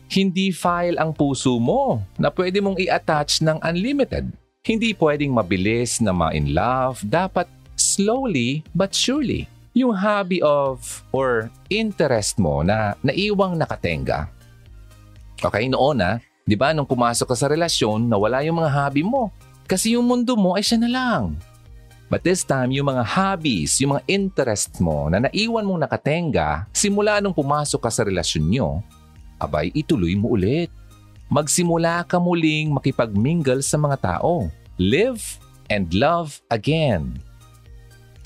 Hindi 0.08 0.54
file 0.54 0.96
ang 0.96 1.12
puso 1.12 1.60
mo 1.60 2.00
na 2.16 2.32
pwede 2.32 2.64
mong 2.64 2.80
i-attach 2.80 3.44
ng 3.44 3.60
unlimited. 3.60 4.32
Hindi 4.64 4.96
pwedeng 4.96 5.36
mabilis 5.36 6.00
na 6.00 6.16
ma-in 6.16 6.56
love. 6.56 7.04
Dapat 7.04 7.44
slowly 7.96 8.60
but 8.76 8.92
surely. 8.92 9.48
Yung 9.76 9.92
hobby 9.92 10.40
of 10.44 11.04
or 11.12 11.48
interest 11.68 12.36
mo 12.36 12.60
na 12.60 12.96
naiwang 13.04 13.56
nakatenga. 13.56 14.28
Okay, 15.40 15.68
noon 15.68 16.00
na, 16.00 16.16
di 16.48 16.56
ba 16.56 16.72
nung 16.72 16.88
pumasok 16.88 17.32
ka 17.32 17.36
sa 17.36 17.48
relasyon, 17.48 18.08
nawala 18.08 18.40
yung 18.40 18.60
mga 18.60 18.72
hobby 18.72 19.04
mo. 19.04 19.28
Kasi 19.68 19.96
yung 19.96 20.08
mundo 20.08 20.32
mo 20.32 20.56
ay 20.56 20.64
siya 20.64 20.80
na 20.80 20.88
lang. 20.88 21.36
But 22.06 22.22
this 22.22 22.46
time, 22.46 22.70
yung 22.70 22.86
mga 22.86 23.02
hobbies, 23.02 23.82
yung 23.82 23.98
mga 23.98 24.06
interest 24.06 24.78
mo 24.78 25.10
na 25.10 25.26
naiwan 25.26 25.66
mong 25.66 25.90
nakatenga 25.90 26.70
simula 26.70 27.18
nung 27.18 27.34
pumasok 27.34 27.82
ka 27.82 27.90
sa 27.90 28.06
relasyon 28.06 28.46
nyo, 28.46 28.78
abay 29.42 29.74
ituloy 29.74 30.14
mo 30.14 30.38
ulit. 30.38 30.70
Magsimula 31.26 32.06
ka 32.06 32.22
muling 32.22 32.70
makipagmingle 32.70 33.58
sa 33.58 33.74
mga 33.74 33.98
tao. 33.98 34.46
Live 34.78 35.42
and 35.66 35.90
love 35.90 36.38
again. 36.46 37.18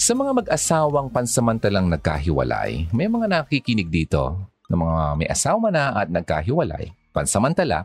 Sa 0.01 0.17
mga 0.17 0.33
mag-asawang 0.33 1.13
pansamantalang 1.13 1.85
nagkahiwalay, 1.93 2.89
may 2.89 3.05
mga 3.05 3.37
nakikinig 3.37 3.93
dito 3.93 4.49
ng 4.73 4.81
mga 4.81 5.03
may 5.21 5.29
asawa 5.29 5.69
na 5.69 5.93
at 5.93 6.09
nagkahiwalay, 6.09 6.89
pansamantala, 7.13 7.85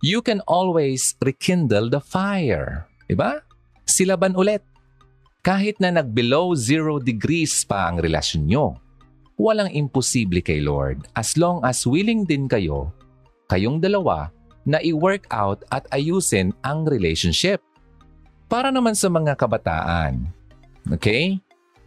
you 0.00 0.24
can 0.24 0.40
always 0.48 1.12
rekindle 1.20 1.92
the 1.92 2.00
fire. 2.00 2.88
Diba? 3.04 3.44
Silaban 3.84 4.32
ulit 4.32 4.64
kahit 5.44 5.76
na 5.76 5.92
nag-below 5.92 6.56
zero 6.56 6.96
degrees 6.96 7.68
pa 7.68 7.92
ang 7.92 8.00
relasyon 8.00 8.48
nyo, 8.48 8.80
walang 9.36 9.68
imposible 9.76 10.40
kay 10.40 10.64
Lord 10.64 11.04
as 11.20 11.36
long 11.36 11.60
as 11.68 11.84
willing 11.84 12.24
din 12.24 12.48
kayo, 12.48 12.96
kayong 13.52 13.76
dalawa, 13.78 14.32
na 14.64 14.80
i-work 14.80 15.28
out 15.28 15.62
at 15.68 15.84
ayusin 15.92 16.56
ang 16.64 16.88
relationship. 16.88 17.60
Para 18.48 18.72
naman 18.72 18.96
sa 18.96 19.12
mga 19.12 19.38
kabataan, 19.38 20.32
okay? 20.92 21.40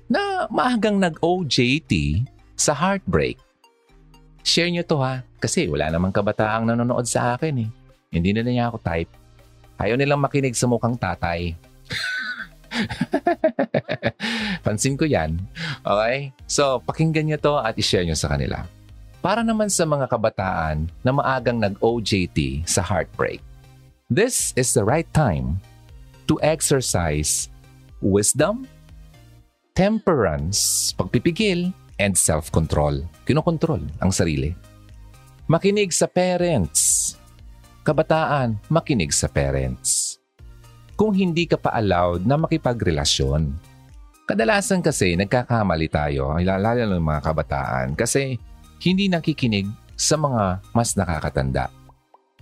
Na 0.09 0.49
maagang 0.49 0.97
nag-OJT 0.97 2.23
sa 2.59 2.75
heartbreak. 2.75 3.39
Share 4.43 4.71
nyo 4.71 4.83
to 4.83 4.97
ha, 4.99 5.21
kasi 5.37 5.69
wala 5.69 5.87
namang 5.93 6.11
kabataang 6.11 6.65
nanonood 6.65 7.05
sa 7.05 7.37
akin 7.37 7.67
eh. 7.67 7.69
Hindi 8.09 8.33
na 8.33 8.41
niya 8.41 8.73
ako 8.73 8.81
type. 8.81 9.11
Ayaw 9.79 9.95
nilang 9.95 10.19
makinig 10.19 10.57
sa 10.57 10.65
mukhang 10.65 10.97
tatay. 10.97 11.53
Pansin 14.65 14.97
ko 14.97 15.05
yan. 15.05 15.39
Okay? 15.85 16.33
So, 16.49 16.81
pakinggan 16.83 17.29
nyo 17.29 17.37
to 17.39 17.55
at 17.61 17.77
i-share 17.77 18.03
nyo 18.03 18.17
sa 18.17 18.33
kanila. 18.33 18.65
Para 19.19 19.43
naman 19.43 19.67
sa 19.67 19.83
mga 19.83 20.07
kabataan 20.07 20.87
na 21.03 21.11
maagang 21.11 21.59
nag-OJT 21.59 22.63
sa 22.63 22.79
heartbreak, 22.79 23.43
this 24.07 24.55
is 24.55 24.71
the 24.71 24.83
right 24.83 25.07
time 25.11 25.59
to 26.25 26.39
exercise 26.39 27.51
wisdom, 27.99 28.63
temperance, 29.79 30.91
pagpipigil, 30.99 31.71
and 32.03 32.11
self-control. 32.11 32.99
Kinokontrol 33.23 33.79
ang 34.03 34.11
sarili. 34.11 34.51
Makinig 35.47 35.95
sa 35.95 36.03
parents. 36.03 37.15
Kabataan, 37.87 38.59
makinig 38.67 39.15
sa 39.15 39.31
parents 39.31 40.19
kung 40.99 41.15
hindi 41.15 41.47
ka 41.47 41.55
pa 41.55 41.71
allowed 41.79 42.27
na 42.27 42.35
makipagrelasyon. 42.35 43.55
Kadalasan 44.27 44.83
kasi 44.83 45.15
nagkakamali 45.15 45.87
tayo, 45.87 46.35
lalo 46.43 46.83
ng 46.83 46.99
mga 46.99 47.21
kabataan, 47.23 47.95
kasi 47.95 48.35
hindi 48.83 49.07
nakikinig 49.07 49.71
sa 49.95 50.19
mga 50.19 50.59
mas 50.75 50.91
nakakatanda. 50.99 51.71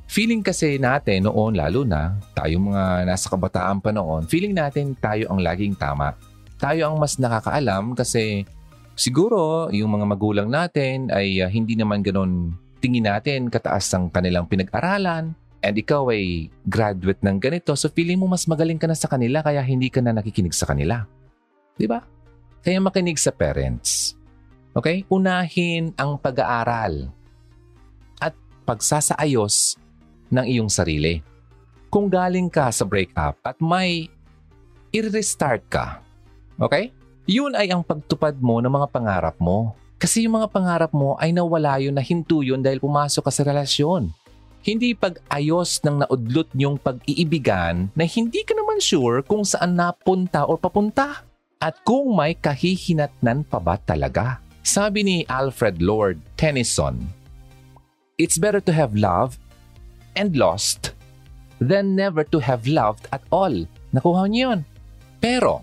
Feeling 0.10 0.42
kasi 0.42 0.82
natin 0.82 1.30
noon, 1.30 1.54
lalo 1.54 1.86
na 1.86 2.18
tayo 2.34 2.58
mga 2.58 3.06
nasa 3.06 3.30
kabataan 3.30 3.78
pa 3.78 3.94
noon, 3.94 4.26
feeling 4.26 4.58
natin 4.58 4.98
tayo 4.98 5.30
ang 5.30 5.38
laging 5.38 5.78
tama. 5.78 6.18
Tayo 6.58 6.90
ang 6.90 6.98
mas 6.98 7.22
nakakaalam 7.22 7.94
kasi 7.94 8.46
siguro 8.98 9.70
yung 9.70 9.94
mga 9.94 10.06
magulang 10.10 10.50
natin 10.50 11.14
ay 11.14 11.42
uh, 11.46 11.50
hindi 11.50 11.78
naman 11.78 12.02
ganon 12.02 12.58
tingin 12.82 13.06
natin 13.10 13.50
kataas 13.50 13.94
ang 13.94 14.10
kanilang 14.10 14.50
pinag-aralan 14.50 15.38
and 15.62 15.76
ikaw 15.78 16.10
ay 16.14 16.50
graduate 16.70 17.22
ng 17.26 17.38
ganito, 17.42 17.74
so 17.74 17.90
feeling 17.90 18.22
mo 18.22 18.30
mas 18.30 18.46
magaling 18.46 18.78
ka 18.78 18.86
na 18.86 18.98
sa 18.98 19.10
kanila 19.10 19.42
kaya 19.42 19.62
hindi 19.66 19.90
ka 19.90 20.02
na 20.02 20.14
nakikinig 20.14 20.54
sa 20.54 20.70
kanila. 20.70 21.06
Di 21.78 21.90
ba? 21.90 22.02
Kaya 22.62 22.82
makinig 22.82 23.18
sa 23.18 23.34
parents. 23.34 24.14
Okay? 24.78 25.06
Unahin 25.10 25.94
ang 25.98 26.22
pag-aaral 26.22 27.10
at 28.22 28.34
pagsasaayos 28.66 29.78
ng 30.30 30.46
iyong 30.46 30.70
sarili. 30.70 31.22
Kung 31.90 32.12
galing 32.12 32.52
ka 32.52 32.70
sa 32.70 32.86
breakup 32.86 33.40
at 33.42 33.58
may 33.58 34.12
i-restart 34.94 35.66
ka, 35.72 36.04
okay? 36.62 36.94
Yun 37.28 37.54
ay 37.54 37.70
ang 37.74 37.84
pagtupad 37.84 38.38
mo 38.40 38.62
ng 38.64 38.72
mga 38.72 38.88
pangarap 38.90 39.36
mo. 39.42 39.76
Kasi 39.98 40.30
yung 40.30 40.38
mga 40.38 40.54
pangarap 40.54 40.92
mo 40.94 41.18
ay 41.18 41.34
nawala 41.34 41.82
yun 41.82 41.98
na 41.98 42.06
hinto 42.06 42.46
yun 42.46 42.62
dahil 42.62 42.78
pumasok 42.78 43.28
ka 43.28 43.32
sa 43.34 43.44
relasyon. 43.44 44.14
Hindi 44.62 44.94
pag-ayos 44.94 45.82
ng 45.82 46.06
naudlot 46.06 46.54
niyong 46.54 46.78
pag-iibigan 46.78 47.90
na 47.98 48.04
hindi 48.06 48.46
ka 48.46 48.54
naman 48.54 48.78
sure 48.78 49.26
kung 49.26 49.42
saan 49.42 49.74
napunta 49.74 50.46
o 50.46 50.60
papunta 50.60 51.24
at 51.58 51.76
kung 51.82 52.14
may 52.14 52.38
kahihinatnan 52.38 53.48
pa 53.48 53.58
ba 53.58 53.82
talaga. 53.82 54.38
Sabi 54.62 55.02
ni 55.02 55.18
Alfred 55.32 55.82
Lord 55.82 56.20
Tennyson, 56.36 57.08
It's 58.18 58.38
better 58.38 58.62
to 58.66 58.74
have 58.74 58.98
loved 58.98 59.38
and 60.18 60.34
lost 60.34 60.98
than 61.62 61.94
never 61.94 62.26
to 62.34 62.42
have 62.42 62.66
loved 62.66 63.06
at 63.14 63.22
all. 63.30 63.54
Nakuha 63.94 64.26
niyo 64.26 64.42
yun. 64.52 64.60
Pero, 65.22 65.62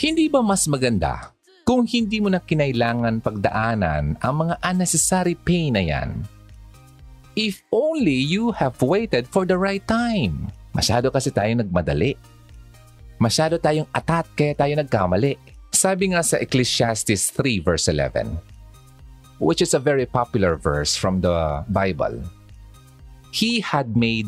hindi 0.00 0.32
ba 0.32 0.40
mas 0.40 0.64
maganda 0.64 1.36
kung 1.68 1.84
hindi 1.84 2.24
mo 2.24 2.32
na 2.32 2.40
kinailangan 2.40 3.20
pagdaanan 3.20 4.16
ang 4.16 4.34
mga 4.34 4.54
unnecessary 4.64 5.36
pain 5.36 5.76
na 5.76 5.84
yan 5.84 6.24
If 7.38 7.62
only 7.70 8.18
you 8.18 8.50
have 8.58 8.82
waited 8.82 9.30
for 9.30 9.46
the 9.46 9.54
right 9.54 9.80
time. 9.86 10.50
Masyado 10.74 11.14
kasi 11.14 11.30
tayo 11.30 11.48
nagmadali. 11.54 12.18
Masyado 13.22 13.56
tayong 13.56 13.86
atat 13.94 14.26
kaya 14.34 14.52
tayo 14.52 14.74
nagkamali. 14.74 15.38
Sabi 15.70 16.10
nga 16.10 16.26
sa 16.26 16.42
Ecclesiastes 16.42 17.30
3 17.32 17.62
verse 17.62 17.86
11, 17.86 18.34
which 19.38 19.62
is 19.62 19.72
a 19.72 19.80
very 19.80 20.04
popular 20.04 20.58
verse 20.58 20.98
from 20.98 21.22
the 21.22 21.62
Bible. 21.70 22.18
He 23.30 23.62
had 23.62 23.94
made 23.94 24.26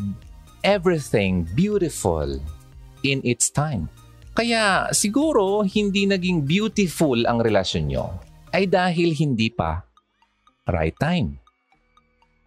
everything 0.63 1.43
beautiful 1.51 2.39
in 3.03 3.19
its 3.27 3.51
time. 3.51 3.91
Kaya 4.33 4.89
siguro 4.89 5.61
hindi 5.61 6.09
naging 6.09 6.41
beautiful 6.41 7.21
ang 7.29 7.37
relasyon 7.37 7.85
nyo 7.85 8.05
ay 8.49 8.65
dahil 8.65 9.13
hindi 9.13 9.53
pa 9.53 9.85
right 10.65 10.97
time. 10.97 11.37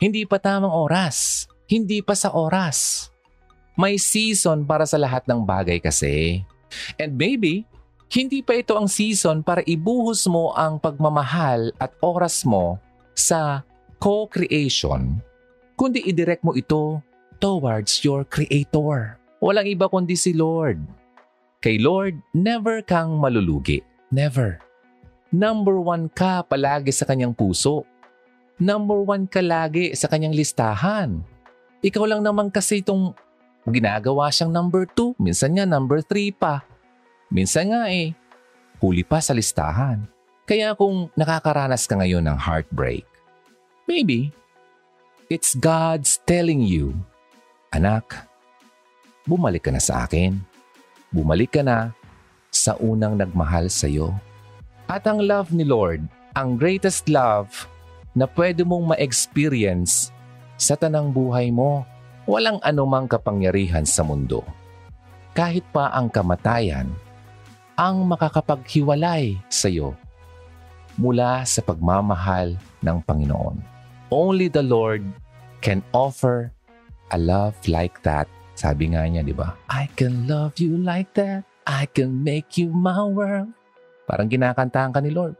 Hindi 0.02 0.26
pa 0.26 0.42
tamang 0.42 0.74
oras. 0.74 1.46
Hindi 1.70 2.02
pa 2.02 2.18
sa 2.18 2.34
oras. 2.34 3.08
May 3.78 4.02
season 4.02 4.66
para 4.66 4.82
sa 4.82 4.98
lahat 4.98 5.24
ng 5.30 5.46
bagay 5.46 5.78
kasi. 5.78 6.42
And 6.98 7.14
maybe, 7.14 7.64
hindi 8.10 8.42
pa 8.42 8.58
ito 8.58 8.74
ang 8.74 8.86
season 8.86 9.42
para 9.42 9.66
ibuhos 9.66 10.26
mo 10.30 10.54
ang 10.54 10.78
pagmamahal 10.78 11.74
at 11.78 11.94
oras 12.02 12.46
mo 12.46 12.78
sa 13.16 13.66
co-creation, 13.98 15.18
kundi 15.74 16.04
idirect 16.04 16.44
mo 16.44 16.52
ito 16.54 17.00
towards 17.40 18.04
your 18.04 18.22
Creator. 18.28 19.16
Walang 19.40 19.68
iba 19.68 19.88
kundi 19.88 20.14
si 20.14 20.36
Lord. 20.36 20.80
Kay 21.64 21.80
Lord, 21.80 22.20
never 22.36 22.84
kang 22.84 23.16
malulugi. 23.16 23.80
Never. 24.12 24.60
Number 25.32 25.80
one 25.80 26.06
ka 26.12 26.44
palagi 26.46 26.94
sa 26.94 27.08
kanyang 27.08 27.34
puso. 27.34 27.82
Number 28.56 29.02
one 29.04 29.28
ka 29.28 29.44
lagi 29.44 29.92
sa 29.92 30.08
kanyang 30.08 30.32
listahan. 30.36 31.20
Ikaw 31.84 32.04
lang 32.08 32.22
naman 32.24 32.48
kasi 32.48 32.80
itong 32.80 33.12
ginagawa 33.68 34.30
siyang 34.32 34.54
number 34.54 34.86
two. 34.86 35.12
Minsan 35.20 35.58
nga 35.58 35.66
number 35.66 36.00
three 36.00 36.32
pa. 36.32 36.62
Minsan 37.28 37.74
nga 37.74 37.90
eh, 37.90 38.14
huli 38.78 39.02
pa 39.02 39.18
sa 39.18 39.34
listahan. 39.34 40.06
Kaya 40.46 40.78
kung 40.78 41.10
nakakaranas 41.18 41.90
ka 41.90 41.98
ngayon 41.98 42.22
ng 42.22 42.38
heartbreak, 42.38 43.02
maybe 43.90 44.30
it's 45.26 45.58
God's 45.58 46.22
telling 46.22 46.62
you, 46.62 46.94
Anak, 47.74 48.14
bumalik 49.26 49.66
ka 49.66 49.74
na 49.74 49.82
sa 49.82 50.06
akin. 50.06 50.38
Bumalik 51.14 51.58
ka 51.58 51.62
na 51.62 51.94
sa 52.50 52.74
unang 52.80 53.18
nagmahal 53.20 53.68
sa 53.68 53.86
iyo. 53.86 54.14
At 54.86 55.04
ang 55.10 55.22
love 55.22 55.50
ni 55.50 55.66
Lord, 55.66 56.06
ang 56.38 56.56
greatest 56.56 57.10
love 57.10 57.66
na 58.16 58.24
pwede 58.38 58.64
mong 58.64 58.96
ma-experience 58.96 60.14
sa 60.56 60.72
tanang 60.72 61.12
buhay 61.12 61.52
mo, 61.52 61.84
walang 62.24 62.56
anumang 62.64 63.04
kapangyarihan 63.04 63.84
sa 63.84 64.00
mundo. 64.00 64.40
Kahit 65.36 65.68
pa 65.68 65.92
ang 65.92 66.08
kamatayan, 66.08 66.88
ang 67.76 68.08
makakapaghiwalay 68.08 69.36
sa 69.52 69.68
iyo 69.68 69.92
mula 70.96 71.44
sa 71.44 71.60
pagmamahal 71.60 72.56
ng 72.80 72.98
Panginoon. 73.04 73.60
Only 74.08 74.48
the 74.48 74.64
Lord 74.64 75.04
can 75.60 75.84
offer 75.92 76.48
a 77.12 77.18
love 77.20 77.54
like 77.68 78.00
that. 78.00 78.24
Sabi 78.56 78.96
nga 78.96 79.04
niya, 79.04 79.20
di 79.20 79.36
ba? 79.36 79.52
I 79.68 79.84
can 79.92 80.24
love 80.24 80.56
you 80.56 80.80
like 80.80 81.12
that. 81.20 81.44
I 81.68 81.84
can 81.84 82.24
make 82.24 82.56
you 82.56 82.72
my 82.72 83.04
world. 83.04 83.52
Parang 84.08 84.32
kinakantahan 84.32 84.96
ka 84.96 85.04
ni 85.04 85.12
Lord. 85.12 85.36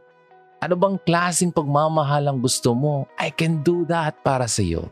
Ano 0.61 0.77
bang 0.77 0.97
klaseng 1.01 1.49
pagmamahal 1.49 2.29
ang 2.29 2.37
gusto 2.37 2.77
mo? 2.77 3.09
I 3.17 3.33
can 3.33 3.65
do 3.65 3.85
that 3.89 4.21
para 4.21 4.45
sa 4.45 4.61
iyo. 4.61 4.89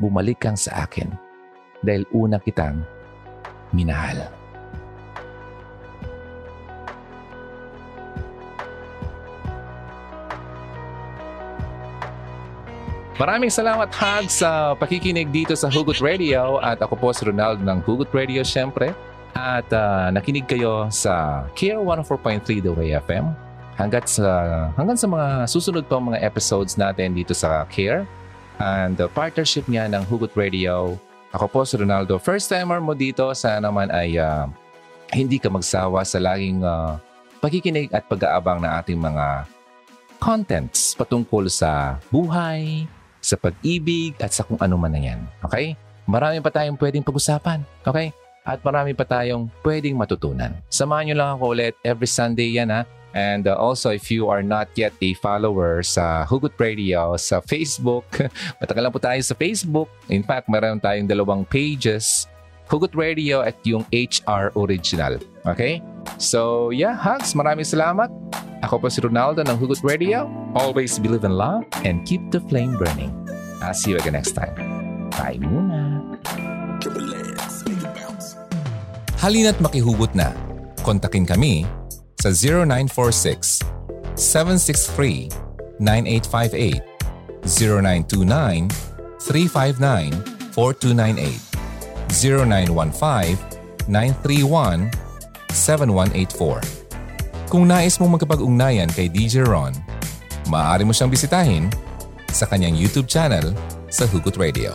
Bumalik 0.00 0.40
kang 0.40 0.56
sa 0.56 0.88
akin 0.88 1.12
dahil 1.84 2.08
una 2.16 2.40
kitang 2.40 2.80
minahal. 3.76 4.41
Maraming 13.20 13.52
salamat 13.52 13.92
Hag 13.92 14.32
sa 14.32 14.72
pakikinig 14.72 15.28
dito 15.28 15.52
sa 15.52 15.68
Hugot 15.68 16.00
Radio 16.00 16.56
at 16.64 16.80
ako 16.80 16.96
po 16.96 17.08
si 17.12 17.28
Ronaldo 17.28 17.60
ng 17.60 17.84
Hugot 17.84 18.08
Radio 18.16 18.40
syempre. 18.40 18.96
At 19.36 19.68
uh, 19.68 20.08
nakinig 20.08 20.48
kayo 20.48 20.88
sa 20.88 21.44
Care 21.52 21.76
104.3 21.76 22.64
The 22.64 22.72
Way 22.72 22.96
FM 23.04 23.32
hanggat 23.76 24.08
sa, 24.08 24.68
hanggang 24.80 24.96
sa 24.96 25.08
mga 25.12 25.28
susunod 25.44 25.84
pang 25.92 26.08
mga 26.08 26.24
episodes 26.24 26.80
natin 26.80 27.12
dito 27.12 27.36
sa 27.36 27.68
Care 27.68 28.08
and 28.60 28.96
the 28.96 29.08
partnership 29.12 29.68
niya 29.68 29.92
ng 29.92 30.08
Hugot 30.08 30.32
Radio. 30.32 30.96
Ako 31.36 31.52
po 31.52 31.60
si 31.68 31.76
Ronaldo. 31.76 32.16
First 32.16 32.48
timer 32.48 32.80
mo 32.80 32.96
dito, 32.96 33.28
sana 33.36 33.68
naman 33.68 33.92
ay 33.92 34.16
uh, 34.16 34.48
hindi 35.12 35.36
ka 35.36 35.52
magsawa 35.52 36.00
sa 36.04 36.16
laging 36.16 36.64
uh, 36.64 36.96
pakikinig 37.44 37.92
at 37.92 38.08
pag-aabang 38.08 38.64
na 38.64 38.80
ating 38.80 38.96
mga 38.96 39.44
contents 40.16 40.96
patungkol 40.96 41.48
sa 41.48 42.00
buhay, 42.08 42.88
sa 43.32 43.40
pag-ibig 43.40 44.12
at 44.20 44.36
sa 44.36 44.44
kung 44.44 44.60
ano 44.60 44.76
man 44.76 44.92
na 44.92 45.00
yan. 45.00 45.20
Okay? 45.40 45.72
Marami 46.04 46.44
pa 46.44 46.52
tayong 46.52 46.76
pwedeng 46.76 47.00
pag-usapan. 47.00 47.64
Okay? 47.88 48.12
At 48.44 48.60
marami 48.60 48.92
pa 48.92 49.08
tayong 49.08 49.48
pwedeng 49.64 49.96
matutunan. 49.96 50.52
Samahan 50.68 51.08
nyo 51.08 51.16
lang 51.16 51.30
ako 51.40 51.44
ulit 51.56 51.74
every 51.80 52.10
Sunday 52.10 52.52
yan 52.52 52.68
ha. 52.68 52.84
And 53.12 53.44
uh, 53.44 53.60
also, 53.60 53.92
if 53.92 54.08
you 54.08 54.32
are 54.32 54.40
not 54.40 54.72
yet 54.72 54.96
a 55.04 55.12
follower 55.20 55.84
sa 55.84 56.24
Hugot 56.24 56.56
Radio 56.56 57.12
sa 57.20 57.44
Facebook, 57.44 58.08
matagal 58.60 58.82
lang 58.82 58.92
po 58.92 59.00
tayo 59.00 59.20
sa 59.20 59.36
Facebook. 59.36 59.88
In 60.08 60.24
fact, 60.24 60.48
meron 60.48 60.80
tayong 60.80 61.04
dalawang 61.04 61.44
pages, 61.44 62.24
Hugot 62.72 62.96
Radio 62.96 63.44
at 63.44 63.60
yung 63.68 63.84
HR 63.92 64.48
Original. 64.56 65.20
Okay? 65.44 65.84
So, 66.16 66.72
yeah, 66.72 66.96
hugs. 66.96 67.36
Maraming 67.36 67.68
salamat. 67.68 68.08
Ako 68.64 68.80
po 68.80 68.88
si 68.88 69.04
Ronaldo 69.04 69.44
ng 69.44 69.60
Hugot 69.60 69.84
Radio. 69.84 70.24
Always 70.56 70.96
believe 70.96 71.28
in 71.28 71.36
love 71.36 71.68
and 71.84 72.00
keep 72.08 72.24
the 72.32 72.40
flame 72.48 72.80
burning. 72.80 73.12
I'll 73.60 73.76
see 73.76 73.92
you 73.92 74.00
again 74.00 74.16
next 74.16 74.32
time. 74.32 74.56
Bye 75.12 75.36
muna. 75.36 76.00
Halina't 79.20 79.60
makihugot 79.60 80.16
na. 80.16 80.32
Kontakin 80.80 81.28
kami 81.28 81.68
sa 82.18 82.32
0946 82.32 83.60
763 84.16 85.28
9858 85.76 86.80
0929 87.44 88.72
359 89.20 90.56
4298 90.56 91.51
0915 92.12 93.88
931 93.88 94.86
7184 95.50 96.82
kung 97.52 97.68
nais 97.68 98.00
mong 98.00 98.16
magkapag-ugnayan 98.16 98.88
kay 98.88 99.12
DJ 99.12 99.44
Ron, 99.44 99.76
maaari 100.48 100.88
mo 100.88 100.96
siyang 100.96 101.12
bisitahin 101.12 101.68
sa 102.32 102.48
kanyang 102.48 102.72
YouTube 102.72 103.04
channel 103.04 103.52
sa 103.92 104.08
Hugot 104.08 104.40
Radio. 104.40 104.72